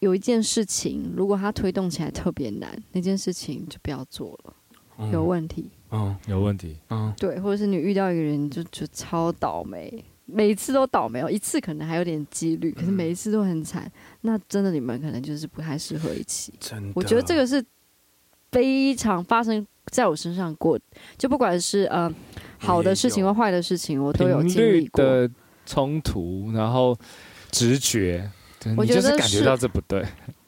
[0.00, 4.54] 有一件事情，如果它推动起来特别难，那件事情就不要做了，
[4.98, 16.52] 嗯、有问题，嗯，有问题，嗯，对，或者是你遇到一个人就就超倒霉，每一次都倒霉哦，一次可能还有点几率，可是每一次都很惨，嗯、那真的你们可能就是不太适合一起。
[16.58, 17.64] 真的，我觉得这个是
[18.52, 19.66] 非常发生。
[19.90, 20.78] 在我身上过，
[21.18, 22.10] 就不管是呃
[22.58, 25.28] 好的事情或坏的事情，我都有经历过的
[25.66, 26.96] 冲突，然后
[27.50, 28.30] 直觉，
[28.76, 30.02] 我觉得是感觉到这不对。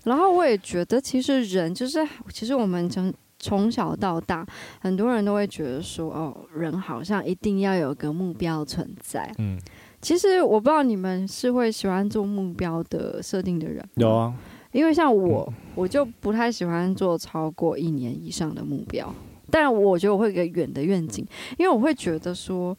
[0.05, 1.99] 然后我也觉得，其实人就是，
[2.33, 4.47] 其实我们从从小到大，
[4.81, 9.31] 很多人都会觉得说，哦，人好像一定要有个目标存在。
[9.39, 9.59] 嗯，
[10.01, 13.87] 其实我不知道你们是会喜欢做目标的设定的人。
[13.97, 14.33] 有啊。
[14.75, 19.15] 因为像我，我就不太喜欢做超过一年以上的目标。
[19.49, 21.25] 但我觉得我会有一个远的愿景，
[21.57, 22.77] 因为我会觉得说，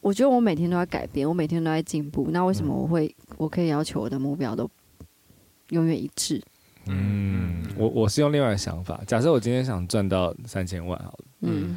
[0.00, 2.28] 我觉得我每天都在改变，我每天都在进步。
[2.30, 4.70] 那为什么我会，我可以要求我的目标都
[5.70, 6.40] 永远一致？
[6.86, 9.00] 嗯，我我是用另外的想法。
[9.04, 11.76] 假设我今天想赚到三千万，好了，嗯，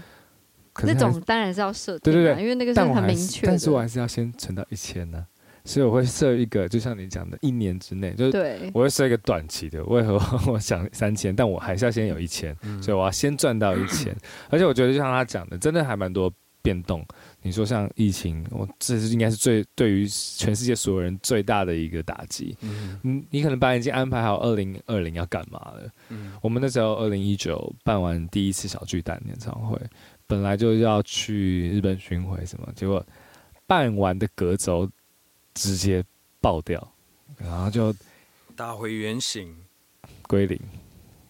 [0.84, 5.26] 那种当然是要设定，对对对，因为那个是很明确，但是我还是要先存到一千呢。
[5.66, 9.82] 所以我会设一个，就像你讲的，一年之内，就是我会设一个短期的。
[9.86, 10.20] 为何
[10.52, 14.14] 我想三千，但我还是要先有一千，所以我要先赚到一千。
[14.52, 16.30] 而且我觉得，就像他讲的，真的还蛮多
[16.62, 17.06] 变动。
[17.42, 22.58] 你说像疫情，我这是应该是最对于全世界所有人最大的一个打击。
[22.60, 25.90] 嗯，你可能把已经安排好二零二零要干嘛了。
[26.10, 29.80] 嗯，我们那时候二零一九办完第一次小巨蛋演唱会，
[30.28, 33.06] 本来就要去日本巡回什么，结果
[33.66, 34.90] 办完的隔周。
[35.54, 36.04] 直接
[36.42, 36.94] 爆掉，
[37.38, 37.94] 然后就
[38.56, 39.56] 打回原形，
[40.28, 40.60] 归零。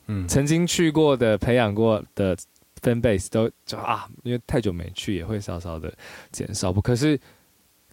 [0.07, 2.36] 嗯，曾经去过的、培养过的
[2.82, 5.93] fan base 都就啊，因为太久没去，也会稍稍的
[6.32, 6.74] 减少。
[6.74, 7.19] 不，可是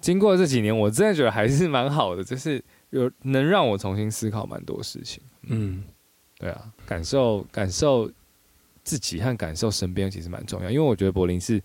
[0.00, 5.22] 经过这几年，我真的觉得还是蛮好的，就是有能让我重新思考蛮多事情。
[5.42, 5.84] 嗯，
[6.38, 8.10] 对啊，感受感受
[8.82, 11.62] 自己和感受身边其实蛮重要，因为我觉得柏林是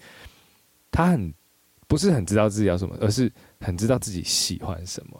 [0.91, 1.33] 他很
[1.87, 3.31] 不是很知道自己要什么，而是。
[3.65, 5.19] 很知道自己喜欢什么，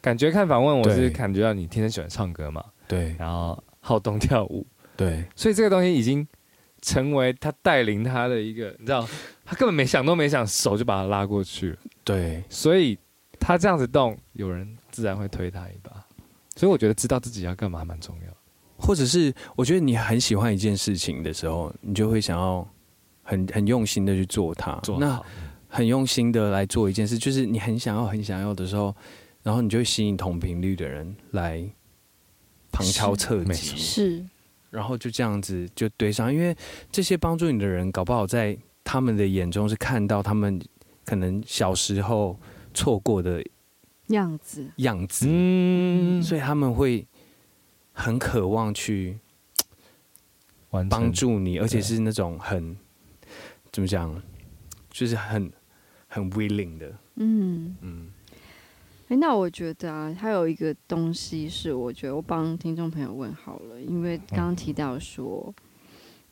[0.00, 4.64] 感觉看访问我是感觉到你天天喜欢唱歌嘛，对，然后好动跳舞。
[4.96, 6.26] 对，所以这个东西已经
[6.80, 9.06] 成为他带领他的一个，你知道，
[9.44, 11.78] 他根本没想都没想，手就把他拉过去了。
[12.04, 12.96] 对，所以
[13.40, 15.90] 他这样子动，有人自然会推他一把。
[16.54, 18.32] 所以我觉得知道自己要干嘛蛮重要。
[18.78, 22.66] 或者是我觉得你很喜欢一件事情的时候，你就会想要
[23.22, 24.78] 很很用心的去做它。
[24.82, 25.22] 做那
[25.68, 28.94] 很用心的来做一件事，就是你很想要很想要的时候，
[29.42, 31.62] 然后你就会吸引同频率的人来
[32.72, 34.24] 旁敲侧击，是，
[34.70, 36.32] 然后就这样子就对上。
[36.32, 36.56] 因为
[36.90, 40.60] 这些帮助你的人，搞不好在他们的眼中是看到他们
[41.04, 42.38] 可能小时候
[42.74, 43.44] 错过的
[44.08, 44.66] 样子。
[44.76, 47.06] 样子，嗯，所以他们会。
[47.98, 49.18] 很渴望去
[50.90, 52.76] 帮助你，而且是那种很
[53.72, 54.22] 怎么讲，
[54.96, 55.52] 就是很
[56.08, 56.94] 很 willing 的。
[57.16, 58.06] 嗯嗯。
[59.08, 65.54] 哎、欸，那我觉得啊，还有一个东西是，我觉得我帮听众朋友问好了，因为刚刚提到说，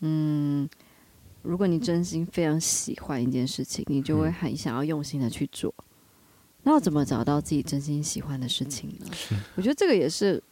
[0.01, 0.69] 嗯，
[1.43, 5.73] 如果你真心非常喜欢一件事情，你就会很想要用心的去做。
[6.63, 9.07] 那要怎么找到自己真心喜欢的事情呢？
[9.55, 10.43] 我觉得这个也是。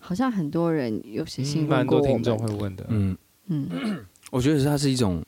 [0.00, 2.86] 好像很多人有些新闻，蛮多听众会问的。
[2.88, 5.20] 嗯嗯，我觉得是它是一种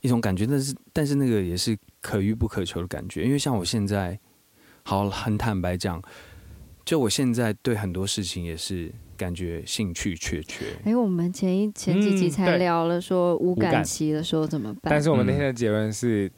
[0.00, 3.24] 一种感觉，但是但是那个也是可遇不可求的感觉。
[3.24, 4.18] 因为像我现在，
[4.82, 6.02] 好很坦白讲，
[6.84, 10.64] 就我现在对很多事情也是感觉兴趣缺缺。
[10.84, 14.90] 哎，我们前一前几集才聊了说无感期的时候怎么办？
[14.90, 16.30] 但是我们那天的结论是，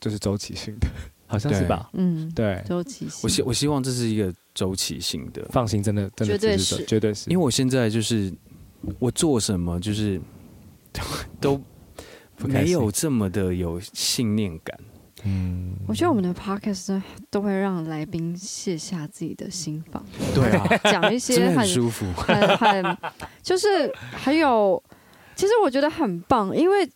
[0.00, 0.88] 就是周期性的。
[1.28, 3.18] 好像是吧，嗯，对，周期性。
[3.24, 7.28] 我希我希望这是一个周期性的，放心，真的，真的绝对是，绝对是。
[7.28, 8.32] 因为我现在就是
[9.00, 10.20] 我做什么，就是
[11.40, 11.60] 都
[12.44, 14.78] 没有这么的有信念感。
[15.24, 22.96] 嗯，我觉得我们的 podcast 都会让来宾卸下自己的心防，对啊，讲一些 很，很舒服，很很，
[23.42, 24.82] 就是很有，
[25.34, 26.88] 其实我觉得很棒，因为。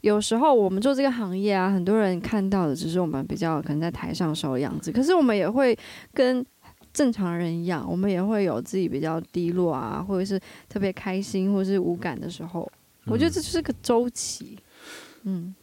[0.00, 5.74] 有时候我们做这个行业啊，很多人看到的只是我们比较可能在台上时候的样子，可是我们也会
[6.12, 6.44] 跟
[6.92, 10.38] 正常人一样，我们也会有自己比较低落啊，或者是
[10.68, 12.70] 特别开心，或者是无感的时候。
[13.06, 14.58] 我觉得这就是个周期，
[15.24, 15.54] 嗯，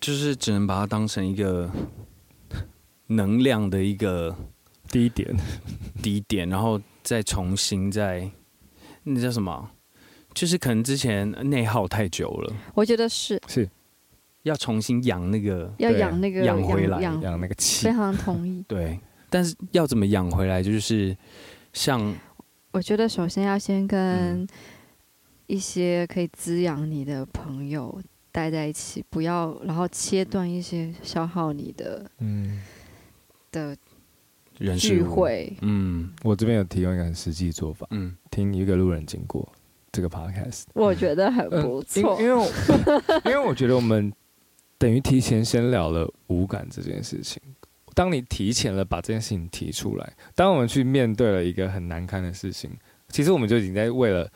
[0.00, 1.70] 就是只能把它当成一个
[3.06, 4.34] 能量的一个
[4.88, 5.34] 低点，
[6.02, 8.30] 低点，然后再重新再
[9.04, 9.70] 那叫什么？
[10.32, 13.68] 就是可能之前内耗太久了，我觉得是是
[14.44, 17.86] 要重新养那个，要养那个养回来，养那个气。
[17.86, 18.64] 非常同意。
[18.68, 20.62] 对，但是要怎么养回来？
[20.62, 21.16] 就是
[21.72, 22.14] 像
[22.70, 24.46] 我觉得，首先要先跟
[25.48, 28.00] 一些可以滋养你的朋友
[28.32, 32.62] 待在一起，不要然后切断一些消耗你的嗯
[33.52, 33.76] 的
[34.78, 35.56] 聚会。
[35.62, 37.86] 嗯，我这边有提供一个很实际做法。
[37.90, 39.46] 嗯，听一个路人经过。
[39.92, 44.12] 这个 podcast 我觉得很不错，因为因为因为我觉得我们
[44.78, 47.42] 等于提前先聊了无感这件事情。
[47.92, 52.70] 当你提前了把这件事情提出来，当我们去面对了一个很难堪的事情，
[53.08, 54.30] 其实我们就已经在为了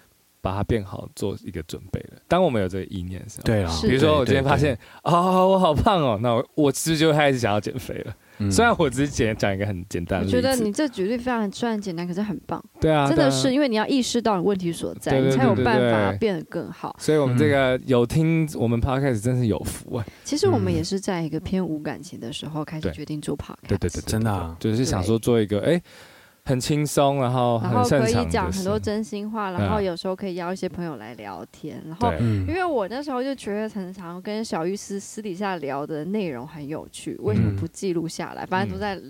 [0.44, 2.20] 把它变好做一个准备了。
[2.28, 8.14] 当我们有这个意念的时候，对啊，比如说我今天发现啊，我好胖哦，那我我其实就开始想要减肥了。
[8.50, 12.62] 虽然我只是简讲一个很简单的，我觉得你这举例非常虽然简单，可是很棒。
[12.78, 16.94] 对啊，真的是因为你要意识到你问题所在，你才有办法变得更好。
[16.98, 20.04] 所以我们这个有听我们 podcast 真是有福啊。
[20.24, 23.68] 其实我们也是在一个偏无感情的时候开始决定做 podcast。
[23.68, 25.80] 对对对，真的就是想说做一个哎。
[26.46, 32.12] 很轻松，然后然后可以讲很多真心话，然后有时候可以邀一些朋友来聊天，然后
[32.46, 38.44] 因为我那时候就觉得常常跟小玉私私底下聊的内容很有趣，为什么不记录下来？
[38.44, 39.00] 反正都在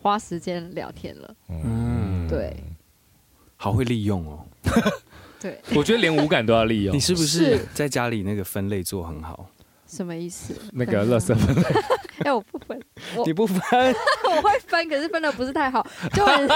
[0.00, 1.34] 花时间聊天了。
[1.48, 2.54] 嗯，对，
[3.56, 4.46] 好会利用哦。
[5.40, 6.94] 对， 我觉得连五感都要利用。
[6.96, 9.50] 你是不是在家里那个分类做很好？
[9.94, 10.52] 什么意思？
[10.74, 11.62] 那个垃圾分类？
[12.24, 12.80] 哎，我不分，
[13.26, 13.60] 你不分，
[14.24, 16.48] 我会分，可是分的不是太好，就很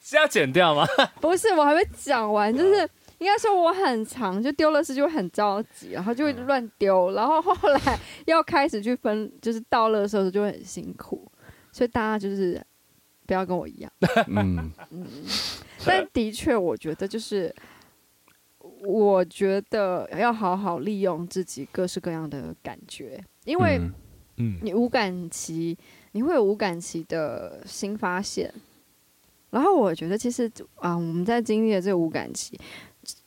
[0.00, 0.86] 是要剪掉吗？
[1.20, 11.30] 不是，我还没讲完，就是应该说我很长，就丢垃圾就会很着急，然后就会乱丢，然后后来要开始去分，就是倒垃圾的时候就会很辛苦，
[11.72, 12.60] 所以大家就是
[13.26, 13.90] 不要跟我一样，
[14.28, 15.06] 嗯嗯，
[15.84, 17.54] 但的确，我觉得就是。
[18.86, 23.80] 我觉得要好好利用自己各式各样的感觉，因为，
[24.36, 25.76] 嗯，你无感期，
[26.12, 28.52] 你会有无感期的新发现。
[29.50, 32.58] 然后我觉得，其实啊，我们在经历了这个无感期，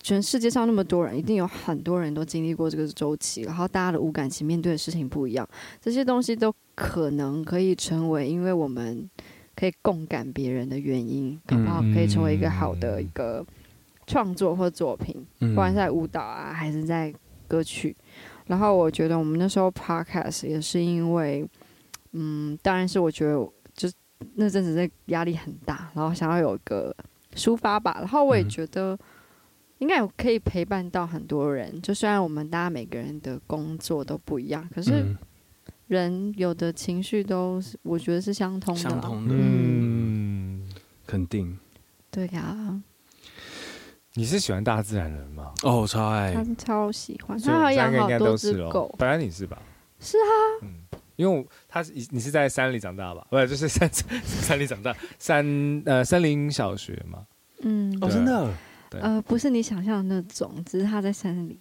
[0.01, 3.41] 全世界上那么多人，一定有很多人都经历过这个周期。
[3.41, 5.47] 然后大家的无感期面对的事情不一样，
[5.81, 9.09] 这些东西都可能可以成为，因为我们
[9.55, 13.45] 可以共感别人的原因，搞不好可以成为一个好的一个。
[14.09, 17.13] 创作或作品，不管是在舞蹈啊，还是在
[17.47, 17.95] 歌曲。
[18.47, 21.47] 然后我觉得我们那时候 podcast 也是因为，
[22.13, 23.35] 嗯，当然是我觉得
[23.75, 23.87] 就
[24.33, 26.93] 那阵子在压力很大，然后想要有一个
[27.35, 27.97] 抒发吧。
[27.99, 28.97] 然后我也觉得
[29.77, 31.79] 应该有可以陪伴到很多人。
[31.79, 35.15] 就虽然我们大家每个人的工作都不一样，可是
[35.85, 38.81] 人有的情绪都是我觉得是相通的。
[38.81, 40.67] 相通的，嗯，
[41.05, 41.59] 肯定。
[42.09, 42.81] 对呀、啊。
[44.15, 45.53] 你是喜欢大自然的人吗？
[45.63, 48.93] 哦，超爱，他超喜欢，他好养好多只狗。
[48.97, 49.61] 本来你是吧？
[49.99, 50.31] 是啊，
[50.63, 50.73] 嗯，
[51.15, 53.25] 因为他是你是在山里长大吧？
[53.29, 53.89] 不是，就是山
[54.23, 57.25] 山里长大，山呃森林小学嘛。
[57.61, 58.51] 嗯，哦，真的，
[58.91, 61.59] 呃，不是你想象的那种，只是他在山里。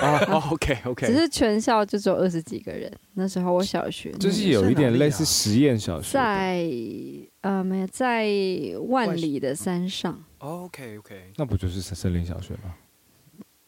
[0.00, 2.90] 哦，OK OK，只是全校就只有二十几个人。
[3.12, 6.66] 那时候我小学就是有一点类似实验小学，在
[7.42, 8.26] 呃没有在
[8.88, 10.18] 万里的山上。
[10.42, 12.74] OK OK，那不就是森林小学吗？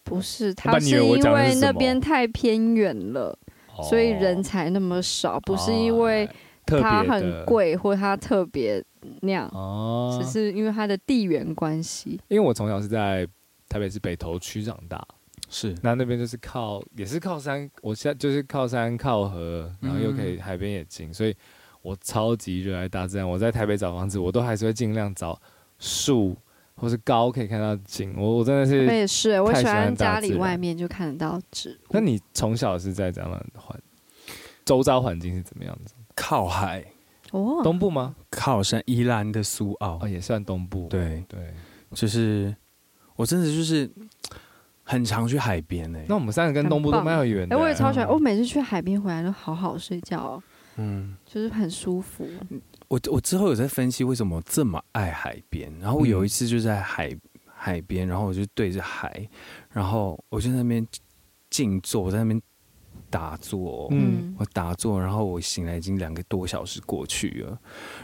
[0.03, 3.39] 不是，他是因为那边太偏远了，
[3.89, 5.39] 所以人才那么少。
[5.41, 6.29] 不是因为
[6.67, 8.85] 它很贵或它特别
[9.23, 12.21] 那样，哦，只是因为它的地缘关系。
[12.27, 13.25] 因为我从小是在
[13.69, 15.07] 台北市北投区长大，
[15.49, 21.35] 是那那边就是靠也是靠山，我现在就是靠山靠河，然后又可以海边也近，所以
[21.83, 23.27] 我超级热爱大自然。
[23.29, 25.41] 我在台北找房子，我都还是会尽量找
[25.79, 26.37] 树。
[26.77, 31.87] 或是高可以看到景，我我真的是，我也是，我喜欢家里外面就看得到植物。
[31.91, 33.79] 那你从小是在怎样的环，
[34.65, 35.95] 周遭环境是怎么样子？
[36.17, 36.85] 靠海
[37.31, 38.15] 哦，东部吗？
[38.31, 40.89] 靠山，宜兰的苏澳哦，也算东部。
[40.89, 41.55] 对对，
[41.93, 42.55] 就是
[43.17, 43.91] 我真的就是
[44.83, 46.07] 很常去海边诶。
[46.09, 47.57] 那我们三个跟东部都蛮有缘的。
[47.57, 50.43] 哎，我也超喜欢，我每次去海边回来都好好睡觉，
[50.77, 52.29] 嗯，就是很舒服。
[52.95, 57.21] 我我之后有在分析为什么这么爱海边，然后我有一次就在海、嗯、
[57.53, 59.29] 海边，然后我就对着海，
[59.69, 60.87] 然后我就在那边
[61.51, 62.41] 静坐，我在那边
[63.11, 67.59] 打坐，嗯，我打坐，然后我醒来已经两个多小时过去了，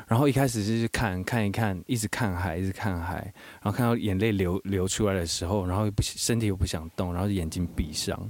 [0.08, 3.32] 然后一开始就是看看一看，一直看海，一直看海，
[3.62, 8.28] 然后看到眼泪流流出来的时候，然后又不身体又不想动，然后眼睛闭上，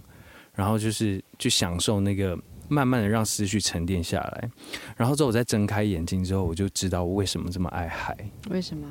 [0.52, 2.38] 然后就是去享受那个。
[2.70, 4.50] 慢慢的让思绪沉淀下来，
[4.96, 8.16] 然后之后我再睁开眼睛之后，我就知道我为什么这么爱海。
[8.48, 8.86] 为什么？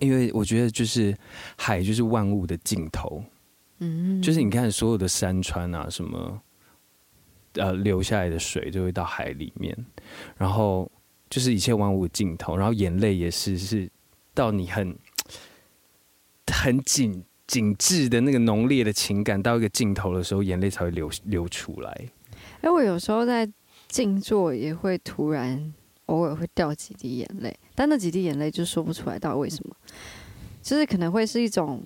[0.00, 1.16] 因为我觉得就是
[1.56, 3.22] 海就是万物的尽头，
[3.78, 6.42] 嗯，就是你看所有的山川啊，什么，
[7.52, 9.76] 呃，流下来的水就会到海里面，
[10.36, 10.90] 然后
[11.30, 13.88] 就是一切万物的尽头，然后眼泪也是是
[14.34, 14.98] 到你很
[16.52, 22.08] 很紧紧致的那个浓烈的情感到一个尽头的时候，眼泪才会流流出来。
[22.62, 23.48] 哎，我有时候在
[23.88, 25.72] 静坐，也会突然
[26.06, 29.76] 偶尔会掉几滴眼泪，但那几滴眼泪就说不出来到底为什么，
[30.62, 31.82] 就是可能会是一种，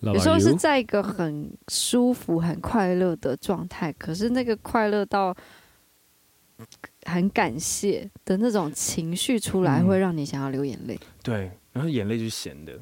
[0.00, 5.34] 有时候是在一个很舒服、很快乐的状态，可是那个快乐到
[7.06, 10.98] 很感谢的那种情绪出来，会让你想要流眼泪。
[11.22, 12.72] 对，然后眼泪就是咸的，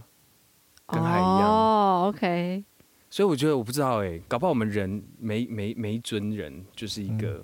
[0.87, 1.49] 跟海一样。
[1.49, 2.65] 哦，OK。
[3.11, 7.43] 所以我觉得我不知道哎、欸，搞不好我们人每每每一尊人就是一个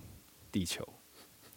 [0.53, 0.87] 地球。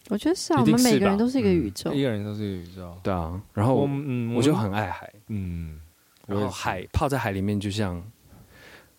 [0.08, 2.98] 我觉得是啊，我们每个人都是一个宇宙，一个人都是一个宇宙。
[3.02, 5.80] 对啊，然后我嗯，我就很爱海，嗯，
[6.26, 8.02] 然后海泡在海里面就像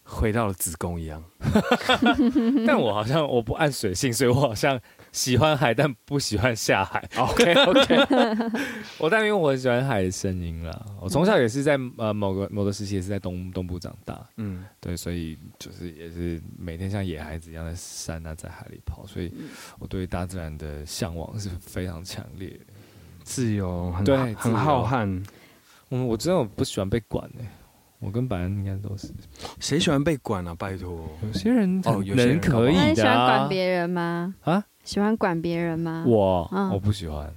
[0.04, 1.24] 回到了子宫一样。
[2.68, 4.80] 但我好像我不按水性，所以我好像。
[5.12, 7.04] 喜欢海，但不喜欢下海。
[7.18, 7.98] OK OK，
[9.00, 10.86] 我但因为我很喜欢海的声音啦。
[11.02, 14.24] 我从小也是在呃某个某个时期也是在东东部长大。
[14.38, 19.06] 嗯，对，所以就是也是每天像野孩子一样在山啊，在海里跑。
[19.08, 19.34] 所以
[19.80, 22.60] 我对大自然的向往是非常强烈的。
[23.24, 25.24] 自由，很对，很浩瀚。
[25.90, 27.50] 嗯，我真的我不喜欢被管哎、欸。
[28.00, 29.10] 我跟白恩应该都是。
[29.60, 30.56] 谁喜欢被管啊？
[30.56, 32.88] 拜托，有些人哦，有些人可以的、啊。
[32.88, 34.34] 你喜欢管别人吗？
[34.46, 34.64] 啊？
[34.90, 36.04] 喜欢管别人吗？
[36.08, 37.32] 我、嗯、我不喜欢。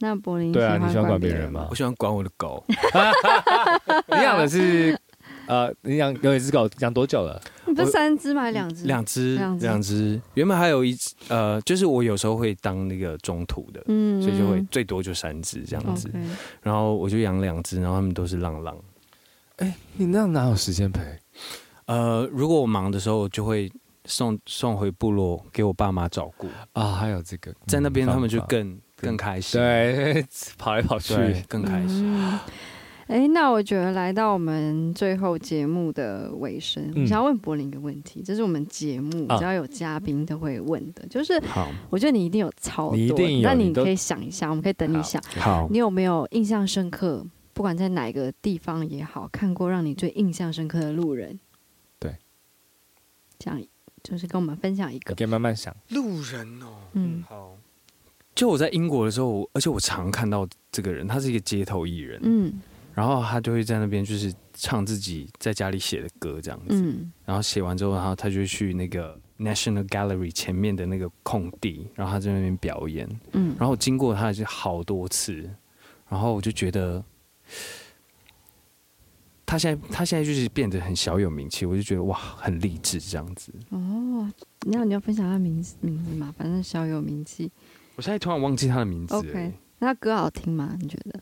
[0.00, 1.66] 那柏林对啊，你喜欢管别人吗？
[1.70, 2.62] 我喜欢管我的狗。
[4.14, 4.94] 你养的是
[5.46, 7.40] 呃，你养有一只狗，养多久了？
[7.64, 8.42] 你不是三只吗？
[8.42, 8.84] 还两只？
[8.84, 10.20] 两只，两只。
[10.34, 16.10] 原本还有一只呃，就是我有时候会当那个中途的，嗯，所以就会最多就三只这样子。
[16.12, 18.76] 嗯、然后我就养两只，然后他们都是浪浪。
[19.56, 21.00] 哎、欸，你那样哪有时间陪？
[21.86, 23.72] 呃，如果我忙的时候，就会。
[24.08, 26.48] 送送回部落给我爸妈照顾。
[26.72, 30.26] 啊，还有这个在那边他们就更更开心，对，
[30.58, 31.14] 跑来跑去。
[31.46, 32.12] 更开心。
[33.08, 41.40] 哎、嗯，那我觉得来到我们最后节目的尾声，我想要问柏林一个问题，这是我们节目只要有嘉宾都会问的，就是，
[41.88, 51.40] 我觉得你一定有超多，那你可以想一下，我们可以等你想，好，你有没有印象深刻不管在哪个地方也好，看过让你最印象深刻的路人。
[51.98, 52.14] 对，
[53.38, 53.58] 这样
[54.08, 55.74] 就是跟我们分享一个，可以慢慢想。
[55.90, 57.54] 路人哦，嗯，好。
[58.34, 62.52] 就我在英国的时候，而且我常看到这个人，他是一个街头艺人，嗯，
[62.94, 75.50] 然后他就会在那边就是唱自己在家里写的歌这样子，嗯，然后写完之后，然后他就去那个 National Gallery 前面的那个空地，然后他在那边表演，嗯，然后经过他就好多次，
[76.08, 77.04] 然后我就觉得
[79.48, 83.50] 他现在他现在就是变得很小有名气，我就觉得哇，很励志这样子。
[83.70, 84.30] 哦，
[84.66, 86.34] 那你要分享他名字名字嘛？
[86.36, 87.50] 反正小有名气。
[87.96, 89.14] 我现在突然忘记他的名字。
[89.14, 90.76] OK，那歌好听吗？
[90.78, 91.18] 你觉得？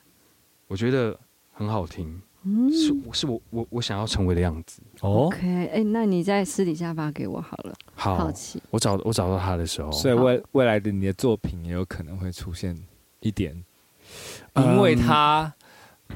[0.67, 1.17] 我觉得
[1.53, 4.83] 很好听，嗯，是是我我我想要成为的样子。
[5.03, 7.73] 哦，OK，哎、欸，那你在私底下发给我好了。
[7.95, 8.61] 好，好奇。
[8.71, 12.77] 我找我找到他的时候，所以未未来的你的作品也有可能会出现
[13.21, 13.65] 一点，
[14.57, 15.55] 因为他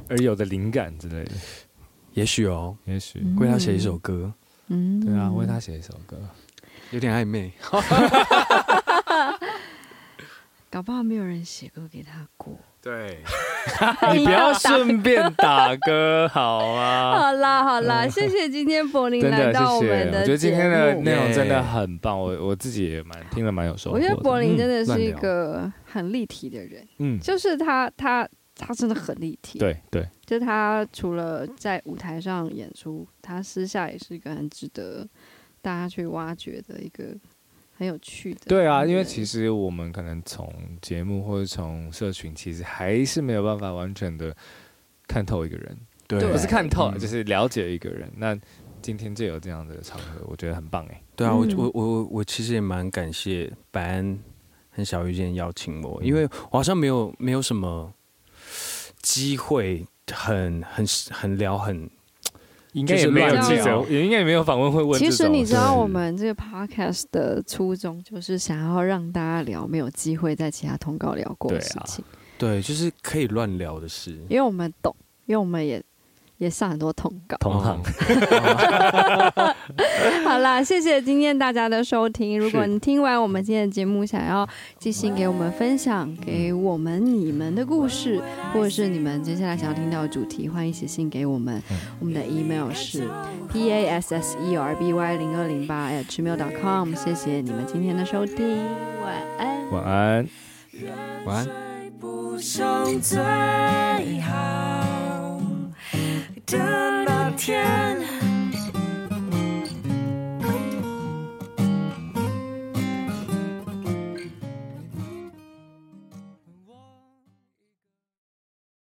[0.08, 1.30] 而有的灵感之类的。
[2.14, 4.32] 也许哦，也许为他写一首歌。
[4.68, 6.16] 嗯，对啊，为他写一首歌，
[6.90, 7.52] 有点暧昧。
[10.70, 12.56] 搞不好没有人写歌给他过。
[12.82, 13.18] 对，
[14.16, 17.12] 你不要顺便打歌好吗？
[17.18, 20.20] 好啦好啦，谢谢今天柏林来到我们的。
[20.20, 23.96] 我觉得今天的内容真的很棒，我我自己也蛮听了蛮有收获。
[23.96, 28.26] 我觉得柏林真的是一个很立体的人，嗯，就是他他
[28.60, 29.58] 他真的很立体。
[29.58, 35.08] 对对，就是他除了在舞台上演出，他私下也是一个很值得
[35.60, 37.16] 大家去挖掘的一个。
[37.80, 40.52] 很有趣的，对啊，因为其实我们可能从
[40.82, 44.36] 节目或者从社群，其实还是没有办法完全的
[45.08, 48.06] 看透一个人，对，不是看透，就是了解一个人。
[48.14, 48.38] 那
[48.82, 51.02] 今天就有这样的场合，我觉得很棒哎。
[51.16, 54.18] 对啊，我我我我其实也蛮感谢白安
[54.68, 57.90] 和小玉今天邀请我，因为我好像没有没有什么
[59.02, 61.90] 机会很很很聊很。
[62.72, 64.96] 应该也没有记者，也应该也没有访问会问。
[64.96, 72.04] 其实你知道，我们这个 podcast 的初衷就是想要让大家聊没有机会在其他通告聊过的事情。
[72.38, 74.12] 对，啊、对，就是可以乱聊的事。
[74.28, 74.94] 因为我们懂，
[75.26, 75.82] 因为我们也。
[76.40, 77.78] 也上很多通告，同行。
[80.24, 82.40] 好啦，谢谢今天大家的收听。
[82.40, 88.22] 如果你听完我们今天的节目，想要寄信给我们分享给我们你们的故事，
[88.54, 91.62] 或者是你们接下来想要听到的主题，欢迎写信给我们。
[91.98, 93.06] 我们的 email 是
[93.52, 96.94] p a s s e r b y 零二零八 at gmail dot com。
[96.94, 98.56] 谢谢你们今天的收听，
[99.02, 100.26] 晚安，晚安，
[101.26, 101.46] 晚安。
[106.46, 106.58] 的
[107.04, 108.29] 那天。